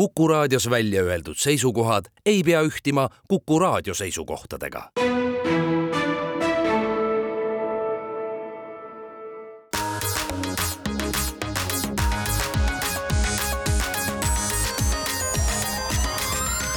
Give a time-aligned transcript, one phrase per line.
[0.00, 4.90] Kuku raadios välja öeldud seisukohad ei pea ühtima Kuku raadio seisukohtadega.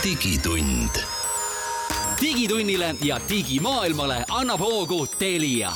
[0.03, 0.89] digitund.
[2.21, 5.71] digitunnile ja digimaailmale annab hoogu Telia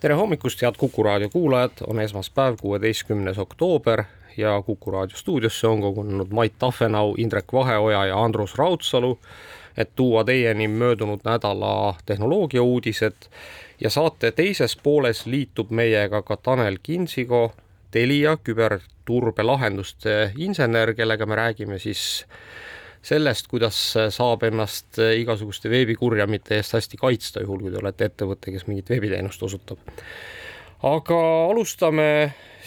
[0.00, 4.04] tere hommikust, head Kuku raadio kuulajad, on esmaspäev, kuueteistkümnes oktoober
[4.38, 9.18] ja Kuku raadio stuudiosse on kogunenud Mait Tafenau, Indrek Vaheoja ja Andrus Raudsalu,
[9.76, 13.28] et tuua teieni möödunud nädala tehnoloogia uudised
[13.80, 17.52] ja saate teises pooles liitub meiega ka Tanel Kinsigo,
[17.90, 22.26] Telia küberturbelahenduste insener, kellega me räägime siis
[23.02, 23.78] sellest, kuidas
[24.10, 29.42] saab ennast igasuguste veebikurjamite eest hästi kaitsta, juhul kui te olete ettevõte, kes mingit veebiteenust
[29.42, 29.80] osutab.
[30.86, 32.10] Aga alustame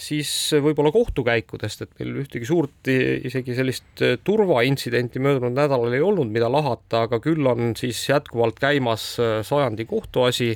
[0.02, 0.32] siis
[0.64, 7.06] võib-olla kohtukäikudest, et meil ühtegi suurt isegi sellist turvaintsidenti möödunud nädalal ei olnud, mida lahata,
[7.06, 9.14] aga küll on siis jätkuvalt käimas
[9.48, 10.56] sajandi kohtuasi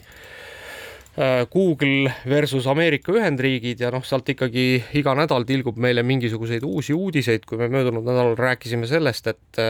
[1.53, 4.65] Google versus Ameerika Ühendriigid ja noh, sealt ikkagi
[4.99, 9.65] iga nädal tilgub meile mingisuguseid uusi uudiseid, kui me möödunud nädalal rääkisime sellest, et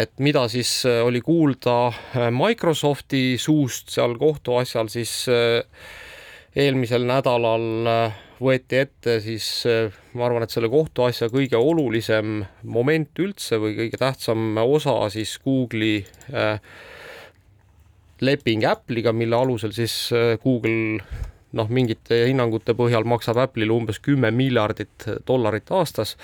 [0.00, 1.92] et mida siis oli kuulda
[2.34, 5.26] Microsofti suust seal kohtuasjal, siis
[6.56, 7.66] eelmisel nädalal
[8.40, 9.46] võeti ette siis
[10.16, 16.00] ma arvan, et selle kohtuasja kõige olulisem moment üldse või kõige tähtsam osa siis Google'i
[16.32, 16.60] äh,
[18.24, 21.04] leping Apple'iga, mille alusel siis äh, Google
[21.56, 26.16] noh, mingite hinnangute põhjal maksab Apple'ile umbes kümme miljardit dollarit aastas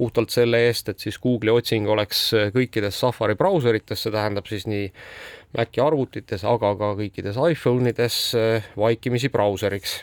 [0.00, 4.86] puhtalt selle eest, et siis Google'i otsing oleks kõikides Safari brauserites, see tähendab siis nii
[5.56, 10.00] Maci arvutites, aga ka kõikides iPhone ides äh, vaikimisi brauseriks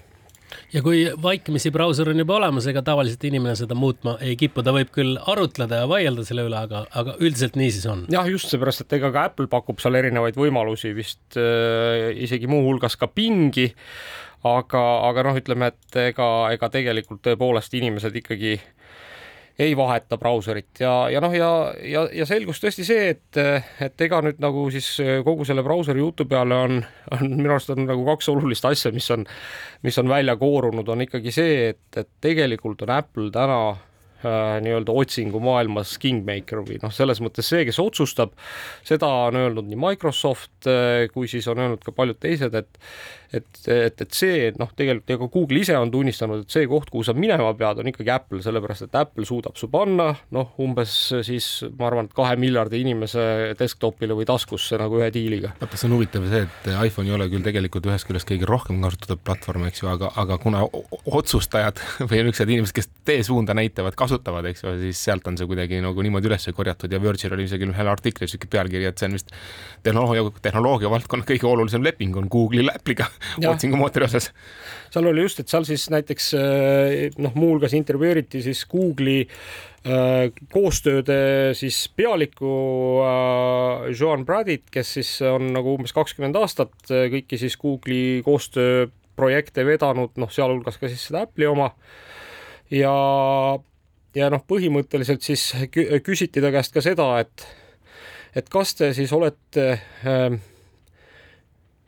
[0.74, 4.74] ja kui vaikimisi brauser on juba olemas, ega tavaliselt inimene seda muutma ei kipu, ta
[4.76, 8.06] võib küll arutleda ja vaielda selle üle, aga, aga üldiselt nii siis on.
[8.12, 13.00] jah, just seepärast, et ega ka Apple pakub seal erinevaid võimalusi vist äh, isegi muuhulgas
[13.00, 13.72] ka pingi.
[14.48, 18.77] aga, aga noh, ütleme, et ega, ega tegelikult tõepoolest inimesed ikkagi äh,
[19.60, 20.70] ei vaheta brauserit.
[20.80, 21.50] Ja, ja noh, ja,
[21.82, 23.40] ja, ja selgus tõesti see, et,
[23.82, 24.92] et ega nüüd nagu siis
[25.26, 26.80] kogu selle brauseri jutu peale on,
[27.18, 29.26] on minu arust on nagu kaks olulist asja, mis on,
[29.88, 34.94] mis on välja koorunud, on ikkagi see, et, et tegelikult on Apple täna äh, nii-öelda
[34.94, 38.38] otsingumaailmas kingmaker või noh, selles mõttes see, kes otsustab,
[38.86, 42.82] seda on öelnud nii Microsoft äh, kui siis on öelnud ka paljud teised, et
[43.34, 47.04] et, et, et see, noh, tegelikult ka Google ise on tunnistanud, et see koht, kuhu
[47.04, 50.94] sa minema pead, on ikkagi Apple, sellepärast et Apple suudab su panna noh, umbes
[51.28, 53.26] siis ma arvan, et kahe miljardi inimese
[53.60, 55.54] desktopile või taskusse nagu ühe diiliga.
[55.60, 58.80] vaata, see on huvitav see, et iPhone ei ole küll tegelikult ühest küljest kõige rohkem
[58.84, 60.64] kasutatud platvorm, eks ju, aga, aga kuna
[61.06, 65.82] otsustajad või niisugused inimesed, kes teesuunda näitavad, kasutavad, eks ju, siis sealt on see kuidagi
[65.84, 69.18] nagu niimoodi üles korjatud ja Virgil oli isegi ühel artiklil sihuke pealkiri, et see on
[69.18, 69.34] vist
[69.84, 73.10] tehnoloogia, tehnoloogia valdkonna kõige olulisem leping on Google'i Apple'iga
[73.54, 74.32] otsingumootori osas.
[74.94, 81.54] seal oli just, et seal siis näiteks äh, noh, muuhulgas intervjueeriti siis Google'i äh, koostööde
[81.58, 82.54] siis pealikku
[83.06, 90.16] äh, Joan Bradit, kes siis on nagu umbes kakskümmend aastat kõiki siis Google'i koostööprojekte vedanud,
[90.18, 91.72] noh, sealhulgas ka siis seda Apple'i oma
[92.74, 92.94] ja
[94.18, 95.52] ja noh, põhimõtteliselt siis
[96.06, 97.46] küsiti ta käest ka seda, et
[98.38, 99.68] et kas te siis olete
[100.06, 100.38] äh,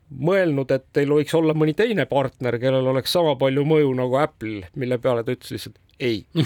[0.09, 4.63] mõelnud, et teil võiks olla mõni teine partner, kellel oleks sama palju mõju nagu Apple,
[4.79, 6.25] mille peale ta ütles lihtsalt ei.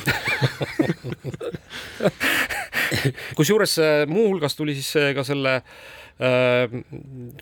[3.37, 5.63] Kusjuures äh, muuhulgas tuli siis äh, ka selle äh,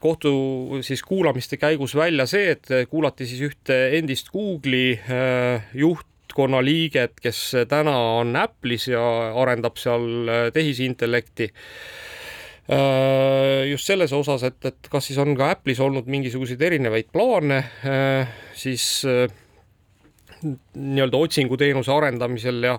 [0.03, 0.31] kohtu
[0.85, 4.99] siis kuulamiste käigus välja see, et kuulati siis ühte endist Google'i
[5.77, 9.03] juhtkonna liiget, kes täna on Apple'is ja
[9.41, 11.51] arendab seal tehisintellekti
[13.71, 17.57] just selles osas, et, et kas siis on ka Apple'is olnud mingisuguseid erinevaid plaane
[17.87, 19.25] äh, siis äh,
[20.43, 22.77] nii-öelda otsinguteenuse arendamisel ja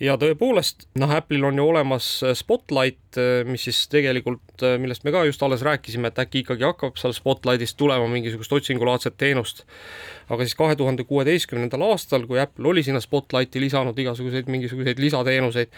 [0.00, 3.18] ja tõepoolest, noh, Apple'il on ju olemas Spotlight,
[3.48, 7.78] mis siis tegelikult, millest me ka just alles rääkisime, et äkki ikkagi hakkab seal Spotlightist
[7.80, 9.64] tulema mingisugust otsingulaadset teenust
[10.28, 15.72] aga siis kahe tuhande kuueteistkümnendal aastal, kui Apple oli sinna Spotlighti lisanud igasuguseid mingisuguseid lisateenuseid,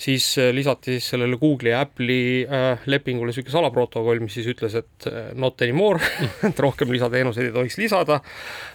[0.00, 4.74] siis äh, lisati siis sellele Google'i ja Apple'i äh, lepingule niisugune salaprotokoll, mis siis ütles,
[4.80, 6.02] et äh, not anymore
[6.48, 8.18] et rohkem lisateenuseid ei tohiks lisada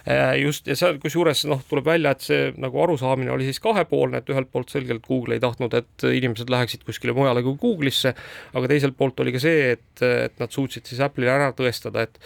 [0.08, 0.38] äh,.
[0.40, 4.32] just ja seal kusjuures noh, tuleb välja, et see nagu arusaamine oli siis kahepoolne, et
[4.32, 8.14] ühelt poolt selgelt Google ei tahtnud, et inimesed läheksid kuskile mujale kui Google'isse,
[8.56, 12.18] aga teiselt poolt oli ka see, et, et nad suutsid siis Apple'ile ära tõestada, et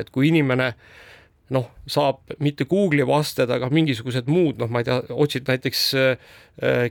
[0.00, 0.98] et kui inimene äh,
[1.54, 5.82] noh, saab mitte Google'i vasted, aga mingisugused muud, noh, ma ei tea, otsid näiteks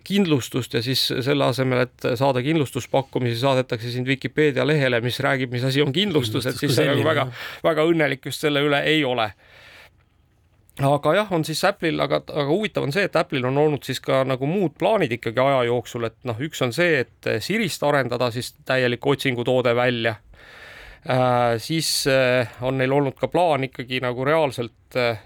[0.05, 5.67] kindlustust ja siis selle asemel, et saada kindlustuspakkumisi, saadetakse sind Vikipeedia lehele, mis räägib, mis
[5.67, 7.29] asi on kindlustus, et siis sa nagu väga,
[7.65, 9.29] väga õnnelik just selle üle ei ole
[10.87, 13.99] aga jah, on siis Apple'il, aga, aga huvitav on see, et Apple'il on olnud siis
[14.03, 18.29] ka nagu muud plaanid ikkagi aja jooksul, et noh, üks on see, et Sirist arendada
[18.35, 20.15] siis täielik otsingutoode välja
[21.03, 21.57] äh,.
[21.59, 25.19] siis äh, on neil olnud ka plaan ikkagi nagu reaalselt äh,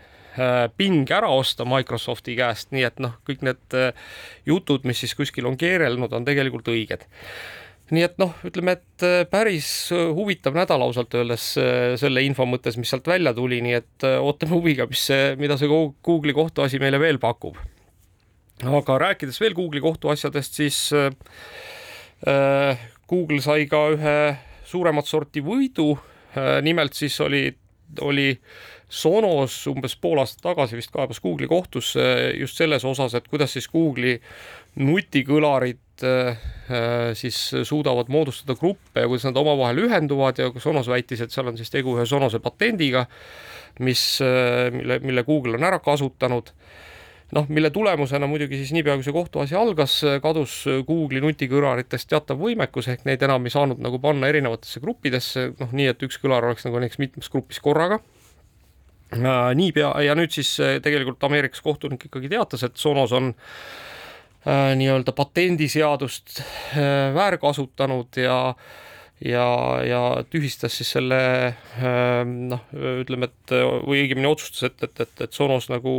[0.78, 3.92] Bing ära osta Microsofti käest, nii et noh, kõik need äh,
[4.50, 7.06] jutud, mis siis kuskil on keerelnud, on tegelikult õiged
[7.94, 12.46] nii et noh, ütleme, et äh, päris äh, huvitav nädal ausalt öeldes äh, selle info
[12.50, 15.06] mõttes, mis sealt välja tuli, nii et ootame huviga, mis
[15.40, 17.58] mida see Google'i kohtuasi meile veel pakub.
[18.64, 21.10] aga rääkides veel Google'i kohtuasjadest, siis äh,
[23.10, 24.18] Google sai ka ühe
[24.66, 26.62] suuremat sorti võidu äh,.
[26.64, 27.52] nimelt siis oli,
[28.02, 28.32] oli
[28.94, 32.04] Sonos umbes pool aastat tagasi vist kaebas Google'i kohtusse
[32.38, 34.20] just selles osas, et kuidas siis Google'i
[34.78, 35.82] nutikõlarid
[37.14, 41.58] siis suudavad moodustada gruppe ja kuidas nad omavahel ühenduvad ja Sonos väitis, et seal on
[41.60, 43.06] siis tegu ühe Sonose patendiga,
[43.80, 46.54] mis, äh, mille, mille Google on ära kasutanud.
[47.34, 52.92] noh, mille tulemusena muidugi siis niipea, kui see kohtuasi algas, kadus Google'i nutikõlaritest teatav võimekus,
[52.94, 56.68] ehk neid enam ei saanud nagu panna erinevatesse gruppidesse, noh nii, et üks kõlar oleks
[56.68, 57.98] nagu näiteks mitmes grupis korraga
[59.18, 63.93] äh, niipea ja nüüd siis tegelikult Ameerikas kohtunik ikkagi teatas, et Sonos on äh, Äh,
[64.46, 68.56] nii-öelda patendiseadust äh, väärkasutanud ja
[69.24, 69.46] ja,
[69.88, 72.66] ja tühistas siis selle äh, noh,
[73.04, 73.54] ütleme, et
[73.88, 75.94] või õigemini otsustas, et, et, et, et Sonos nagu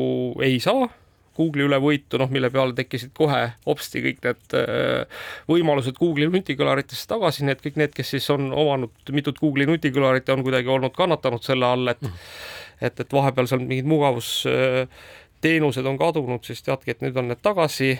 [0.44, 0.90] ei saa
[1.34, 4.58] Google'i üle võitu, noh, mille peale tekkisid kohe hopsti kõik need
[5.50, 10.36] võimalused Google'i nutikõlaritesse tagasi, need kõik need, kes siis on omanud mitut Google'i nutikõlarit ja
[10.36, 12.30] on kuidagi olnud kannatanud selle all, et mm.
[12.86, 14.30] et, et vahepeal seal mingid mugavus
[15.44, 17.90] teenused on kadunud, siis teadki, et nüüd on need tagasi,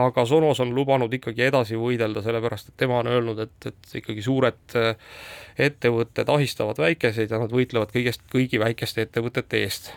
[0.00, 4.24] aga Sonos on lubanud ikkagi edasi võidelda, sellepärast et tema on öelnud, et, et ikkagi
[4.24, 4.94] suured äh,
[5.68, 9.90] ettevõtted ahistavad väikeseid ja nad võitlevad kõigest, kõigi väikeste ettevõtete eest.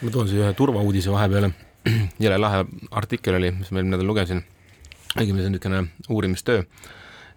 [0.00, 1.52] ma toon siia ühe turvauudise vahepeale,
[2.24, 2.64] jõle lahe
[3.02, 4.40] artikkel oli, mis ma eelmine nädal lugesin,
[5.18, 5.84] õigemini see on niisugune
[6.16, 6.64] uurimistöö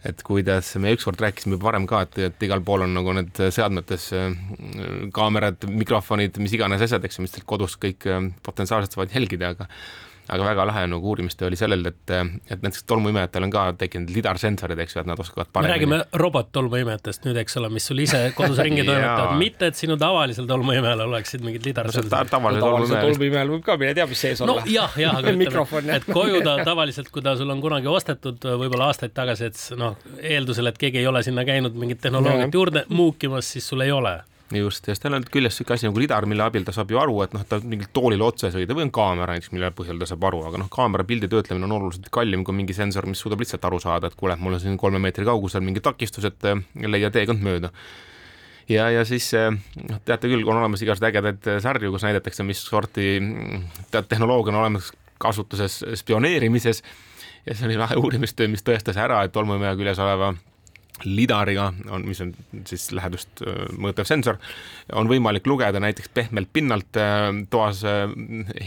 [0.07, 4.07] et kuidas me ükskord rääkisime varem ka, et, et igal pool on nagu need seadmetes
[4.18, 4.31] äh,
[5.13, 9.53] kaamerad, mikrofonid, mis iganes asjad, eks ju, mis teil kodus kõik äh, potentsiaalselt saavad jälgida,
[9.56, 9.69] aga
[10.30, 14.80] aga väga lahe nagu uurimistöö oli sellel, et, et näiteks tolmuimejatel on ka tekkinud lidarsensorid,
[14.84, 15.72] eks ju, et nad oskavad paremini.
[15.72, 19.98] me räägime robottolmuimejatest nüüd, eks ole, mis sul ise kodus ringi toimetavad mitte et sinu
[20.02, 22.24] tavalisel tolmuimejal oleksid mingid lidarsensorid ta,.
[22.38, 24.60] tavalisel tolmuimejal võib ka mine tea, mis sees olla.
[24.62, 28.42] no jah, jah, aga ütleme, et koju ta tavaliselt, kui ta sul on kunagi ostetud,
[28.64, 32.86] võib-olla aastaid tagasi, et noh, eeldusel, et keegi ei ole sinna käinud mingit tehnoloogiat juurde
[32.90, 34.20] muukimas, siis sul ei ole
[34.59, 37.00] just, ja siis tal on küljes niisugune asi nagu lidar, mille abil ta saab ju
[37.01, 40.07] aru, et noh, ta mingilt toolile otse sõida või on kaamera näiteks, mille põhjal ta
[40.09, 43.44] saab aru, aga noh, kaamera pildi töötlemine on oluliselt kallim kui mingi sensor, mis suudab
[43.44, 46.63] lihtsalt aru saada, et kuule, mul on siin kolme meetri kaugusel mingi takistus, et eh,
[46.88, 47.71] leia teekond mööda.
[48.69, 49.50] Ja, ja siis eh,
[49.88, 53.65] noh, teate küll, on olemas igasuguseid ägedaid eh, sarju, kus näidatakse, mis sorti mm,
[54.01, 56.83] tehnoloogia on olemas kasutuses spioneerimises.
[57.45, 60.36] Ja see oli lahe uurimistöö, mis tõestas ära, et tolmuimeja küljes oleva
[61.06, 62.33] lidariga on, mis on
[62.68, 63.44] siis lähedust
[63.77, 64.38] mõõtev sensor,
[64.98, 67.00] on võimalik lugeda näiteks pehmelt pinnalt
[67.53, 67.83] toas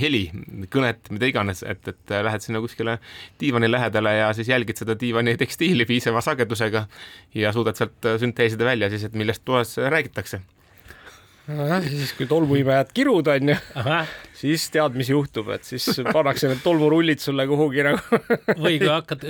[0.00, 0.24] heli,
[0.72, 2.98] kõnet, mida iganes, et, et lähed sinna kuskile
[3.40, 6.86] diivani lähedale ja siis jälgid seda diivani tekstiili piisava sagedusega
[7.34, 10.42] ja suudad sealt sünteesida välja siis, et millest toas räägitakse.
[11.44, 13.56] Nojah, siis kui tolmuimejad kirud on ju,
[14.34, 18.20] siis tead, mis juhtub, et siis pannakse need tolmurullid sulle kuhugi nagu
[18.64, 19.24] või kui hakkad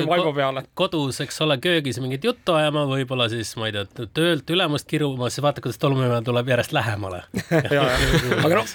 [0.80, 5.30] kodus, eks ole, köögis mingit juttu ajama, võib-olla siis ma ei tea, töölt ülemust kiruma,
[5.32, 7.22] siis vaata, kuidas tolmuimeja tuleb järjest lähemale.
[8.44, 8.74] Aga noh,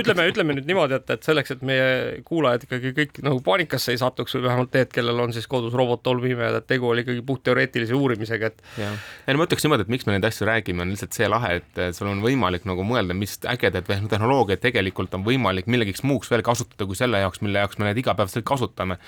[0.00, 1.86] ütleme, ütleme nüüd niimoodi, et, et selleks, et meie
[2.26, 6.60] kuulajad ikkagi kõik nagu paanikasse ei satuks või vähemalt need, kellel on siis kodus robot-tolmuimejad,
[6.60, 8.64] et tegu oli ikkagi puhtteoreetilise uurimisega, et.
[8.80, 11.58] ei no ma ütleks niimoodi, et miks me neid asju räägime, on lihtsalt see lahe,
[11.60, 16.42] et sul on võimalik nagu mõelda, mis ägedat tehnoloogiat tegelikult on võimalik millegiks muuks veel
[16.46, 18.98] kasutada kui selle jaoks, mille jaoks me neid igapäevaselt kasutame.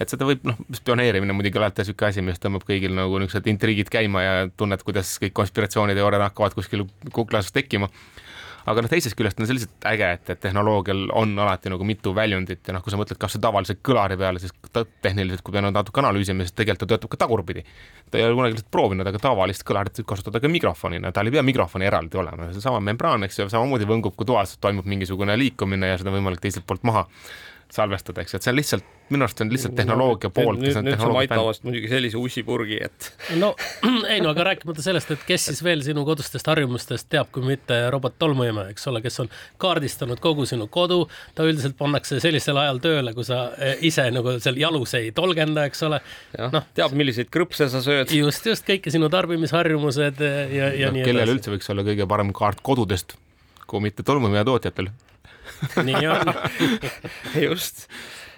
[0.00, 3.92] et seda võib, noh, spioneerimine muidugi alati niisugune asi, mis tõmbab kõigil nagu niisugused intriigid
[3.92, 7.90] käima ja tunned, kuidas kõik konspiratsiooniteooriad hakkavad kuskil kuklas tekkima
[8.70, 12.14] aga noh, teisest küljest on see lihtsalt äge, et, et tehnoloogial on alati nagu mitu
[12.16, 14.54] väljundit ja noh, kui sa mõtled kasvõi tavalise kõlari peale, siis
[15.04, 17.64] tehniliselt, kui pean natuke analüüsima, siis tegelikult ta töötab ka tagurpidi.
[18.10, 21.36] ta ei ole kunagi lihtsalt proovinud, aga tavalist kõlarit võib kasutada ka mikrofonina, tal ei
[21.36, 25.94] pea mikrofoni eraldi olema, seesama membraan, eks ju, samamoodi võngub, kui toas toimub mingisugune liikumine
[25.94, 27.06] ja seda on võimalik teiselt poolt maha
[27.72, 30.60] salvestada, eks, et see on lihtsalt, minu arust see on lihtsalt tehnoloogia no, poolt.
[30.60, 33.08] nüüd, nüüd sa Mait avast muidugi sellise ussipurgi, et.
[33.40, 33.52] no
[34.12, 37.78] ei no aga rääkimata sellest, et kes siis veel sinu kodustest harjumustest teab, kui mitte
[37.94, 39.30] robot-tolmuimeja, eks ole, kes on
[39.62, 44.36] kaardistanud kogu sinu kodu, ta üldiselt pannakse sellisel ajal tööle, kui sa eh, ise nagu
[44.42, 46.02] seal jalus ei tolgenda, eks ole.
[46.42, 48.12] noh, teab, milliseid krõpse sa sööd.
[48.16, 51.08] just, just kõiki sinu tarbimisharjumused ja, ja no, nii edasi.
[51.08, 53.16] kellel üldse võiks olla kõige parem kaart kodudest,
[53.64, 54.92] kui mitte tolmuimeja tootjatel
[55.88, 56.34] nii on
[57.42, 57.86] just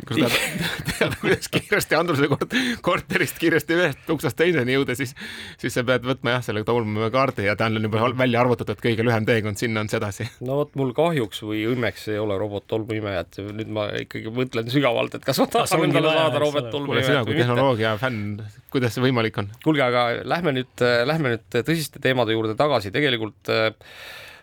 [0.03, 0.29] kui sa
[0.89, 5.15] tead, kuidas kiiresti Andruse kort, korterist kiiresti ühest uksest teiseni jõuda, siis,
[5.61, 8.83] siis sa pead võtma jah, selle tolmuimeja kaardi ja tal on juba välja arvutatud, et
[8.85, 10.27] kõige lühem teekond sinna on sedasi.
[10.45, 15.27] no vot, mul kahjuks või õnneks ei ole robot-tolmuimejat, nüüd ma ikkagi mõtlen sügavalt, et
[15.27, 17.11] kas ma tahan endale saada robot-tolmuimejat.
[17.13, 18.43] sina kui tehnoloogia fänn,
[18.75, 19.53] kuidas see võimalik on?
[19.65, 23.73] kuulge, aga lähme nüüd, lähme nüüd tõsiste teemade juurde tagasi, tegelikult äh,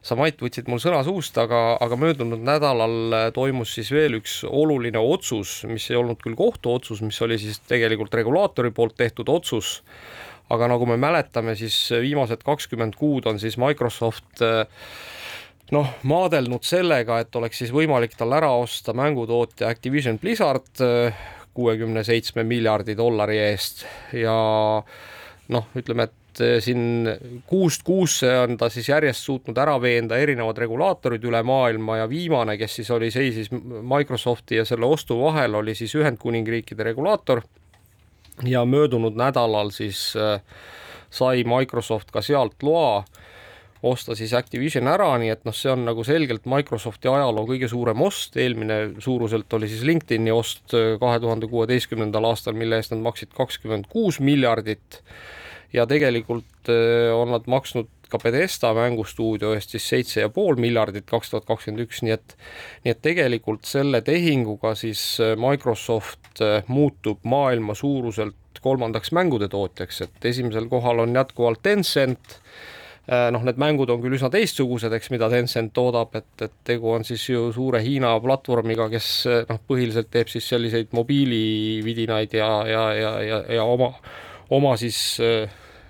[0.01, 5.01] sa, Mait, võtsid mul sõna suust, aga, aga möödunud nädalal toimus siis veel üks oluline
[5.01, 9.79] otsus, mis ei olnud küll kohtuotsus, mis oli siis tegelikult regulaatori poolt tehtud otsus,
[10.51, 14.41] aga nagu me mäletame, siis viimased kakskümmend kuud on siis Microsoft
[15.72, 20.84] noh, maadelnud sellega, et oleks siis võimalik tal ära osta mängutootja Activision Blizzard
[21.53, 23.86] kuuekümne seitsme miljardi dollari eest.
[24.15, 24.36] Ja
[25.51, 30.17] noh, ütleme, et et eh, siin kuust kuusse on ta siis järjest suutnud ära veenda
[30.17, 35.59] erinevad regulaatorid üle maailma ja viimane, kes siis oli, seisis Microsofti ja selle ostu vahel,
[35.59, 37.41] oli siis Ühendkuningriikide regulaator.
[38.47, 40.41] ja möödunud nädalal siis äh,
[41.09, 43.03] sai Microsoft ka sealt loa
[43.83, 48.01] osta siis Activision ära, nii et noh, see on nagu selgelt Microsofti ajaloo kõige suurem
[48.05, 53.01] ost, eelmine suuruselt oli siis LinkedIni ost eh, kahe tuhande kuueteistkümnendal aastal, mille eest nad
[53.03, 55.01] maksid kakskümmend kuus miljardit
[55.73, 61.07] ja tegelikult äh, on nad maksnud ka Pedesta mängustuudio eest siis seitse ja pool miljardit
[61.07, 62.35] kaks tuhat kakskümmend üks, nii et
[62.83, 70.03] nii et tegelikult selle tehinguga siis äh, Microsoft äh, muutub maailma suuruselt kolmandaks mängude tootjaks,
[70.05, 72.35] et esimesel kohal on jätkuvalt Tencent,
[73.09, 77.01] noh, need mängud on küll üsna teistsugused, eks, mida Tencent toodab, et, et tegu on
[77.07, 79.07] siis ju suure Hiina platvormiga, kes
[79.49, 83.95] noh, põhiliselt teeb siis selliseid mobiilividinaid ja, ja, ja, ja, ja oma,
[84.51, 85.50] oma siis äh,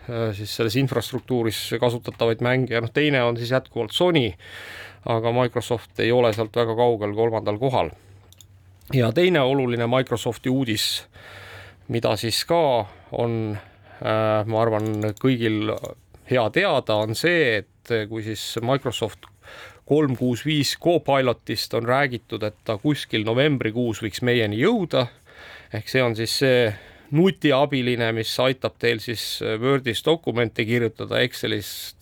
[0.09, 4.31] Äh, siis selles infrastruktuuris kasutatavaid mänge ja noh, teine on siis jätkuvalt Sony,
[5.05, 7.91] aga Microsoft ei ole sealt väga kaugel kolmandal kohal.
[8.93, 11.05] ja teine oluline Microsofti uudis,
[11.87, 13.57] mida siis ka on,
[14.01, 15.75] äh, ma arvan, kõigil
[16.31, 19.29] hea teada, on see, et kui siis Microsoft
[19.85, 25.11] kolm kuus viis Copilotist on räägitud, et ta kuskil novembrikuus võiks meieni jõuda,
[25.73, 26.71] ehk see on siis see
[27.11, 31.95] nutiabiline, mis aitab teil siis äh, Wordis dokumente kirjutada, Excelis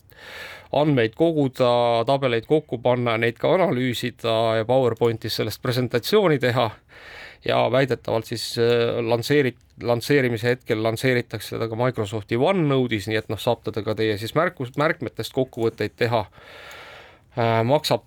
[0.75, 1.72] andmeid koguda,
[2.06, 6.70] tabeleid kokku panna, neid ka analüüsida ja PowerPointis sellest presentatsiooni teha.
[7.46, 13.39] Ja väidetavalt siis äh, lansseeri-, lansseerimise hetkel lansseeritakse seda ka Microsofti OneNode'is, nii et noh,
[13.39, 16.25] saab teda ka teie siis märkus, märkmetest kokkuvõtteid teha
[17.63, 18.03] maksab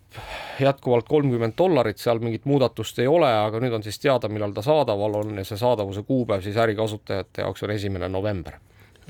[0.60, 4.64] jätkuvalt kolmkümmend dollarit, seal mingit muudatust ei ole, aga nüüd on siis teada, millal ta
[4.66, 8.58] saadaval on ja see saadavuse kuupäev siis ärikasutajate jaoks on esimene november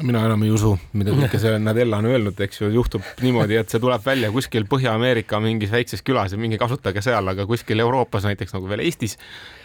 [0.00, 3.72] mina enam ei usu, mida kõike see Nadella on öelnud, eks ju, juhtub niimoodi, et
[3.72, 8.26] see tuleb välja kuskil Põhja-Ameerika mingis väikses külas ja minge kasutage seal, aga kuskil Euroopas
[8.28, 9.18] näiteks nagu veel Eestis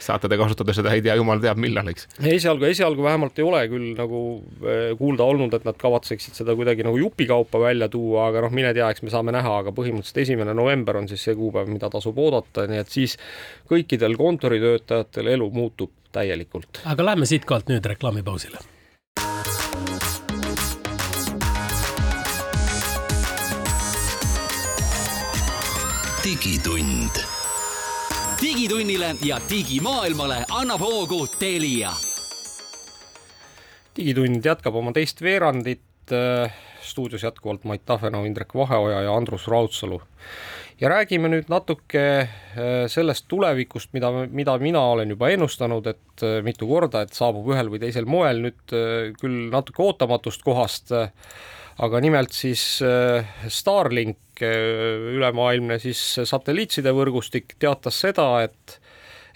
[0.04, 2.10] saate te kasutada seda, ei tea, jumal teab millal, eks.
[2.20, 4.22] esialgu, esialgu vähemalt ei ole küll nagu
[4.62, 8.74] eh, kuulda olnud, et nad kavatseksid seda kuidagi nagu jupikaupa välja tuua, aga noh, mine
[8.78, 12.18] tea, eks me saame näha, aga põhimõtteliselt esimene november on siis see kuupäev, mida tasub
[12.20, 13.18] oodata, nii et siis
[13.70, 16.84] kõikidel kontoritöötajatel elu muutub täielikult.
[16.88, 18.77] aga lähme siitkohalt nüüd reklaamipausile
[26.44, 27.10] digitund.
[28.42, 31.92] digitunnile ja digimaailmale annab hoogu Telia.
[33.98, 35.82] digitund jätkab oma teist veerandit.
[36.82, 40.02] stuudios jätkuvalt Mait Tafenov, Indrek Vaheoja ja Andrus Raudsalu.
[40.82, 42.30] ja räägime nüüd natuke äh,
[42.88, 47.70] sellest tulevikust, mida, mida mina olen juba ennustanud, et äh, mitu korda, et saabub ühel
[47.70, 50.94] või teisel moel nüüd äh, küll natuke ootamatust kohast
[51.84, 58.80] aga nimelt siis äh, Starlink, äh, ülemaailmne siis satelliitside võrgustik teatas seda, et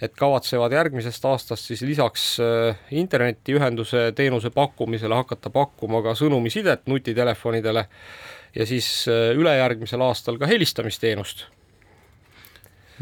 [0.02, 7.84] et kavatsevad järgmisest aastast siis lisaks äh, internetiühenduse teenuse pakkumisele hakata pakkuma ka sõnumisidet nutitelefonidele
[8.56, 11.46] ja siis ülejärgmisel aastal ka helistamisteenust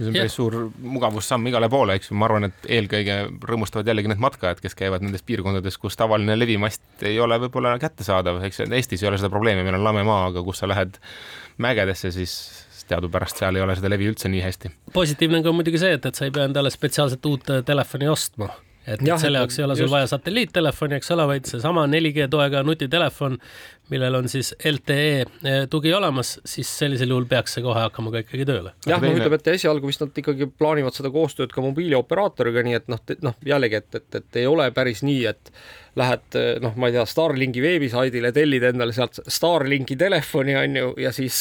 [0.00, 3.18] see on päris suur mugavussamm igale poole, eks ju, ma arvan, et eelkõige
[3.50, 8.42] rõõmustavad jällegi need matkajad, kes käivad nendes piirkondades, kus tavaline levimast ei ole võib-olla kättesaadav,
[8.48, 10.98] eks Eestis ei ole seda probleemi, meil on lame maa, aga kus sa lähed
[11.60, 12.34] mägedesse, siis
[12.90, 14.72] teadupärast seal ei ole seda levi üldse nii hästi.
[14.94, 18.50] positiivne on ka muidugi see, et, et sa ei pea endale spetsiaalselt uut telefoni ostma
[18.86, 19.92] et ja, selle jaoks ei ole sul just...
[19.92, 23.36] vaja satelliittelefoni, eks ole, vaid seesama 4G toega nutitelefon,
[23.92, 28.24] millel on siis LTE eh, tugi olemas, siis sellisel juhul peaks see kohe hakkama ka
[28.24, 28.72] ikkagi tööle.
[28.88, 32.88] jah, noh, ütleme, et esialgu vist nad ikkagi plaanivad seda koostööd ka mobiilioperaatoriga, nii et
[32.92, 35.52] noh, noh jällegi, et, et, et ei ole päris nii, et
[36.00, 41.12] lähed noh, ma ei tea, Starlinki veebisaidile, tellid endale sealt Starlinki telefoni, on ju, ja
[41.14, 41.38] siis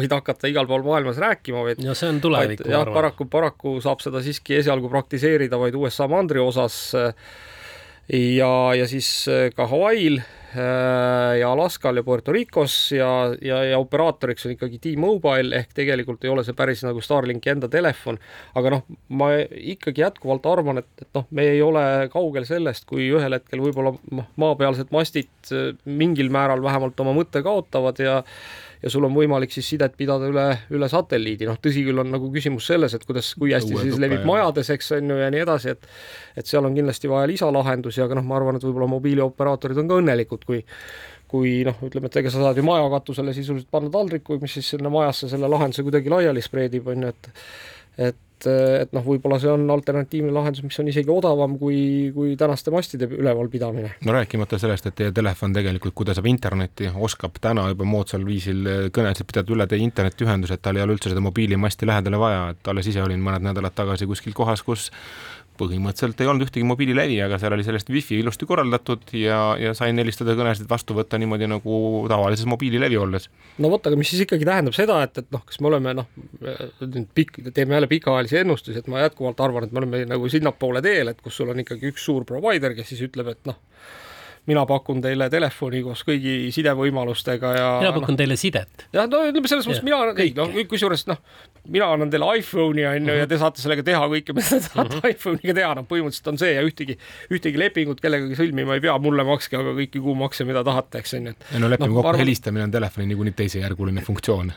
[0.00, 2.94] võid hakata igal pool maailmas rääkima, vaid no see on tulevik, ma arvan.
[3.00, 9.10] paraku, paraku saab seda siiski esialgu praktiseerida vaid USA mandri osas ja, ja siis
[9.56, 10.20] ka Hawaii'l
[10.56, 13.08] ja Alaskal ja Puerto Ricos ja,
[13.42, 17.68] ja, ja operaatoriks on ikkagi T-Mobile ehk tegelikult ei ole see päris nagu Starlinki enda
[17.72, 18.18] telefon.
[18.56, 21.82] aga noh, ma ikkagi jätkuvalt arvan, et, et noh, me ei ole
[22.12, 23.94] kaugel sellest, kui ühel hetkel võib-olla
[24.40, 28.20] maapealsed mastid äh, mingil määral vähemalt oma mõtte kaotavad ja
[28.82, 32.30] ja sul on võimalik siis sidet pidada üle, üle satelliidi, noh tõsi küll, on nagu
[32.34, 35.44] küsimus selles, et kuidas, kui hästi Uue siis levib majades, eks on ju, ja nii
[35.46, 35.90] edasi, et
[36.36, 40.00] et seal on kindlasti vaja lisalahendusi, aga noh, ma arvan, et võib-olla mobiilioperaatorid on ka
[40.02, 40.62] õnnelikud, kui
[41.26, 44.68] kui noh, ütleme, et ega sa saad ju maja katusele sisuliselt panna taldriku, mis siis
[44.76, 47.32] sinna majasse selle lahenduse kuidagi laiali spreedib, on ju, et
[48.10, 48.48] et et,
[48.82, 53.08] et noh, võib-olla see on alternatiivne lahendus, mis on isegi odavam kui, kui tänaste mastide
[53.08, 53.94] ülevalpidamine.
[54.04, 58.26] no rääkimata sellest, et teie telefon tegelikult, kui ta saab internetti, oskab täna juba moodsal
[58.26, 62.50] viisil kõnesid pidada üle teie internetiühenduse, et tal ei ole üldse seda mobiilimasti lähedale vaja,
[62.54, 64.90] et alles ise olin mõned nädalad tagasi kuskil kohas, kus
[65.58, 69.98] põhimõtteliselt ei olnud ühtegi mobiililevi, aga seal oli sellest wifi ilusti korraldatud ja, ja sain
[70.00, 73.28] helistada kõnesid vastu võtta niimoodi nagu tavalises mobiililevi olles.
[73.62, 76.10] no vot, aga mis siis ikkagi tähendab seda, et, et noh, kas me oleme noh,
[76.82, 80.82] nüüd pikk, teeme jälle pikaajalisi ennustusi, et ma jätkuvalt arvan, et me oleme nagu sinnapoole
[80.84, 83.60] teel, et kus sul on ikkagi üks suur provider, kes siis ütleb, et noh,
[84.46, 88.86] mina pakun teile telefoni koos kõigi sidevõimalustega ja mina pakun no, teile sidet.
[88.94, 89.98] jah, no ütleme selles mõttes mina,
[90.38, 91.20] noh, kusjuures noh,
[91.72, 94.94] mina annan teile iPhone'i on ju ja te saate sellega teha kõike, mida te tahate
[94.94, 95.16] mm -hmm.
[95.16, 96.98] iPhone'iga teha, noh, põhimõtteliselt on see ja ühtegi,
[97.32, 101.32] ühtegi lepingut kellegagi sõlmima ei pea, mulle makske aga kõiki kuumakse, mida tahate, eks on
[101.32, 101.36] ju.
[101.52, 104.52] ei no lepime no, kokku arvan..., helistamine on telefoni niikuinii teisejärguline funktsioon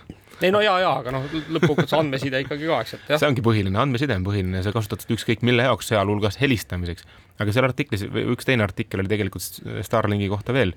[0.45, 3.21] ei no ja, ja, aga noh, lõppkokkuvõttes andmeside ikkagi ka, eks, et jah.
[3.21, 7.07] see ongi põhiline, andmeside on põhiline, sa kasutad seda ükskõik mille jaoks, sealhulgas helistamiseks.
[7.39, 10.75] aga seal artiklis, üks teine artikkel oli tegelikult Starlinki kohta veel,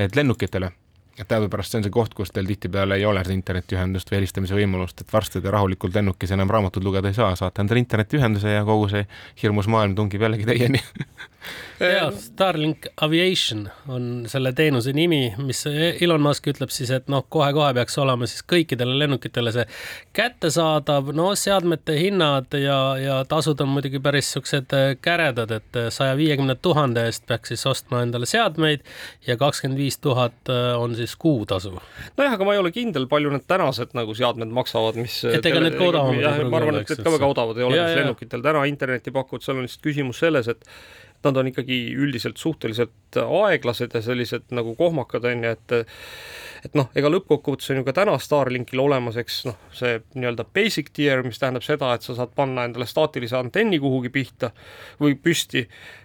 [0.00, 0.72] et lennukitele
[1.22, 5.02] et teadupärast see on see koht, kus teil tihtipeale ei ole internetiühendust või helistamise võimalust,
[5.02, 8.90] et varsti te rahulikult lennukis enam raamatut lugeda ei saa, saate endale internetiühenduse ja kogu
[8.92, 9.06] see
[9.42, 10.82] hirmus maailm tungib jällegi teieni.
[11.80, 15.64] Ja Starlink Aviation on selle teenuse nimi, mis
[16.00, 19.64] Elon Musk ütleb siis, et noh, kohe-kohe peaks olema siis kõikidele lennukitele see
[20.14, 26.54] kättesaadav, no seadmete hinnad ja, ja tasud on muidugi päris siuksed käredad, et saja viiekümne
[26.62, 28.86] tuhande eest peaks siis ostma endale seadmeid
[29.26, 31.74] ja kakskümmend viis tuhat on siis siis kuutasu.
[32.16, 35.62] nojah, aga ma ei ole kindel, palju need tänased nagu seadmed maksavad, mis et ega
[35.62, 36.98] need ka odavamad ei pruugi olla, eks.
[37.04, 40.50] ka väga odavad ei ole, mis lennukitel täna internetti pakuvad, seal on lihtsalt küsimus selles,
[40.52, 40.66] et
[41.22, 45.76] nad on ikkagi üldiselt suhteliselt aeglased ja sellised nagu kohmakad, on ju, et
[46.62, 50.92] et noh, ega lõppkokkuvõttes on ju ka täna Starlinkil olemas, eks noh, see nii-öelda basic
[50.94, 54.52] tier, mis tähendab seda, et sa saad panna endale staatilise antenni kuhugi pihta
[55.00, 55.64] või püsti,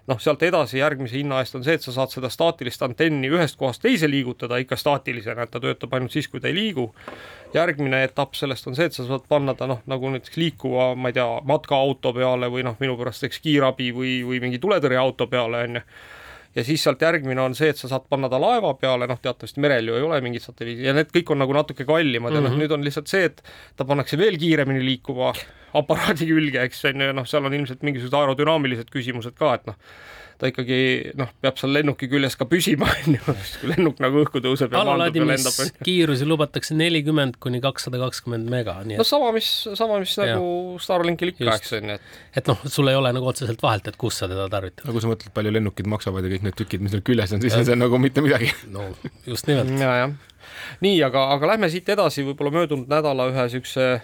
[0.09, 3.59] noh, sealt edasi järgmise hinna eest on see, et sa saad seda staatilist antenni ühest
[3.59, 6.91] kohast teise liigutada ikka staatilisena, et ta töötab ainult siis, kui ta ei liigu.
[7.53, 11.13] järgmine etapp sellest on see, et sa saad panna ta noh, nagu näiteks liikuva, ma
[11.13, 15.63] ei tea, matkaauto peale või noh, minu pärast eks kiirabi või, või mingi tuletõrjeauto peale,
[15.69, 15.85] on ju
[16.57, 19.61] ja siis sealt järgmine on see, et sa saad panna ta laeva peale, noh, teatavasti
[19.63, 22.41] merel ju ei ole mingit satelliidi ja need kõik on nagu natuke kallimad mm -hmm.
[22.41, 22.63] ja noh, mhm.
[22.63, 23.43] nüüd on lihtsalt see, et
[23.75, 25.33] ta pannakse veel kiiremini liikuva
[25.81, 29.77] aparaadi külge, eks on ju, noh, seal on ilmselt mingisugused aerodünaamilised küsimused ka, et noh
[30.37, 30.77] ta ikkagi
[31.17, 34.83] noh, peab seal lennuki küljes ka püsima, on ju, kui lennuk nagu õhku tõuseb ja
[34.85, 35.81] maandub ja lendab.
[35.85, 39.01] kiirusi lubatakse nelikümmend kuni kakssada kakskümmend mega, nii et.
[39.01, 40.35] no sama, mis, sama, mis ja.
[40.35, 42.15] nagu Starlinkil ikka, eks on ju, et.
[42.41, 44.85] et noh, sul ei ole nagu otseselt vahelt, et kus sa teda tarvitad.
[44.87, 47.43] no kui sa mõtled, palju lennukid maksavad ja kõik need tükid, mis neil küljes on,
[47.43, 48.53] siis on see nagu mitte midagi.
[48.75, 48.91] no
[49.25, 49.73] just nimelt.
[49.81, 50.17] ja, jah.
[50.85, 53.95] nii, aga, aga lähme siit edasi võib-olla möödunud nädala ühe siukse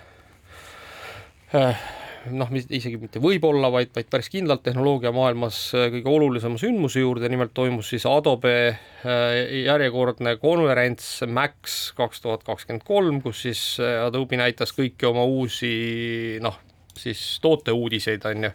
[1.54, 1.90] äh,
[2.32, 7.54] noh, isegi mitte võib-olla, vaid, vaid päris kindlalt tehnoloogiamaailmas äh, kõige olulisema sündmuse juurde, nimelt
[7.58, 14.40] toimus siis Adobe äh, järjekordne konverents Max kaks tuhat kakskümmend kolm, kus siis äh, Adobe
[14.40, 16.60] näitas kõiki oma uusi noh,
[16.98, 18.54] siis tooteuudiseid, on ju.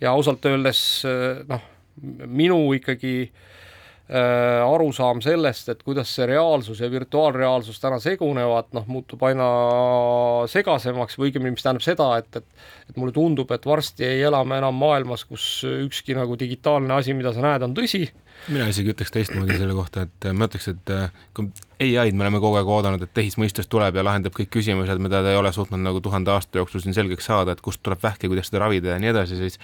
[0.00, 0.82] ja ausalt öeldes
[1.48, 1.64] noh,
[2.26, 3.46] minu ikkagi äh,
[4.10, 9.46] arusaam sellest, et kuidas see reaalsus ja virtuaalreaalsus täna segunevad, noh, muutub aina
[10.50, 14.40] segasemaks või õigemini, mis tähendab seda, et, et et mulle tundub, et varsti ei ela
[14.44, 18.02] me enam maailmas, kus ükski nagu digitaalne asi, mida sa näed, on tõsi.
[18.48, 21.50] Mina isegi ütleks teistmoodi selle kohta, et ma ütleks, et äh, kui
[21.84, 25.34] ai-d me oleme kogu aeg oodanud, et tehismõistus tuleb ja lahendab kõik küsimused, mida ta
[25.34, 28.32] ei ole suutnud nagu tuhande aasta jooksul siin selgeks saada, et kust tuleb vähk ja
[28.32, 29.60] kuidas seda ravida ja nii edasi, siis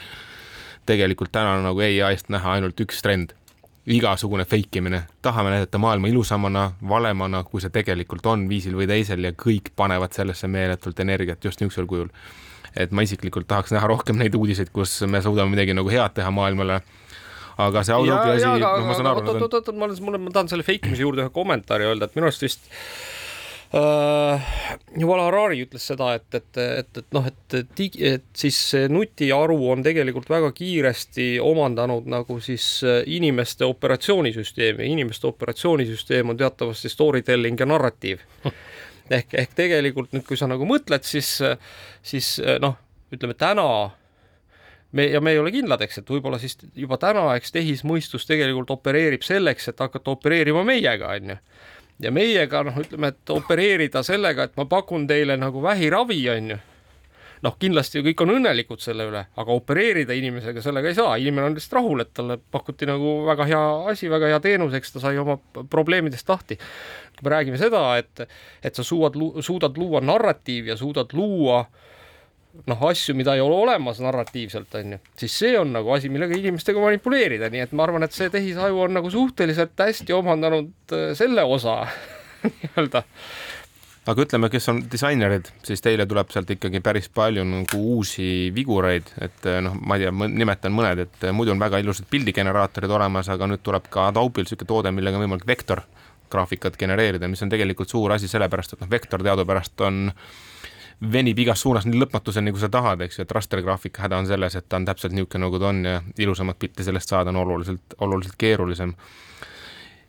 [0.86, 3.34] tegelikult täna on nagu ai-st näha ainult üks trend
[3.86, 9.22] igasugune fake imine, tahame näidata maailma ilusamana, valemana, kui see tegelikult on viisil või teisel
[9.24, 12.08] ja kõik panevad sellesse meeletult energiat just niisugusel kujul.
[12.76, 16.30] et ma isiklikult tahaks näha rohkem neid uudiseid, kus me suudame midagi nagu head teha
[16.30, 16.80] maailmale
[17.56, 19.22] aga see Outlooki asi, noh, ma saan aru.
[19.24, 22.18] oot, oot, oot, ma, mul, ma tahan selle fake imise juurde ühe kommentaari öelda, et
[22.18, 22.68] minu arust vist
[23.74, 24.38] Uh,
[25.00, 28.58] Yuval Harari ütles seda, et, et, et, et noh, et digi, et siis
[28.92, 36.92] nutiaru on tegelikult väga kiiresti omandanud nagu siis äh, inimeste operatsioonisüsteemi, inimeste operatsioonisüsteem on teatavasti
[36.92, 38.22] story telling ja narratiiv.
[39.18, 41.34] ehk, ehk tegelikult nüüd, kui sa nagu mõtled, siis,
[42.06, 42.78] siis noh,
[43.14, 43.66] ütleme täna
[44.96, 48.70] me ja me ei ole kindlad, eks, et võib-olla siis juba täna, eks tehismõistus tegelikult
[48.78, 51.38] opereerib selleks, et hakata opereerima meiega, on ju
[52.02, 56.58] ja meiega noh, ütleme, et opereerida sellega, et ma pakun teile nagu vähiravi, on ju.
[57.46, 61.56] noh, kindlasti kõik on õnnelikud selle üle, aga opereerida inimesega sellega ei saa, inimene on
[61.56, 65.20] lihtsalt rahul, et talle pakuti nagu väga hea asi, väga hea teenus, eks ta sai
[65.20, 65.36] oma
[65.70, 66.56] probleemidest lahti.
[67.16, 68.26] kui me räägime seda, et,
[68.64, 71.95] et sa suudad, suudad luua narratiivi ja suudad luua äh,
[72.66, 76.36] noh, asju, mida ei ole olemas narratiivselt, on ju, siis see on nagu asi, millega
[76.38, 81.10] inimestega manipuleerida, nii et ma arvan, et see tehisaju on nagu suhteliselt hästi omandanud äh,
[81.18, 81.82] selle osa
[82.46, 83.04] nii-öelda.
[84.06, 89.10] Aga ütleme, kes on disainerid, siis teile tuleb sealt ikkagi päris palju nagu uusi vigureid,
[89.22, 92.96] et äh, noh, ma ei tea, nimetan mõned, et äh, muidu on väga ilusad pildigeneraatorid
[92.98, 97.50] olemas, aga nüüd tuleb ka Adobe'l niisugune toode, millega on võimalik vektorgraafikat genereerida, mis on
[97.50, 100.28] tegelikult suur asi, sellepärast et noh, vektor teadupärast on äh,
[101.00, 104.56] venib igas suunas nii lõpmatuseni, kui sa tahad, eks ju, et rastergraafika häda on selles,
[104.56, 107.96] et ta on täpselt niisugune, nagu ta on ja ilusamat pilti sellest saada on oluliselt,
[108.00, 108.94] oluliselt keerulisem.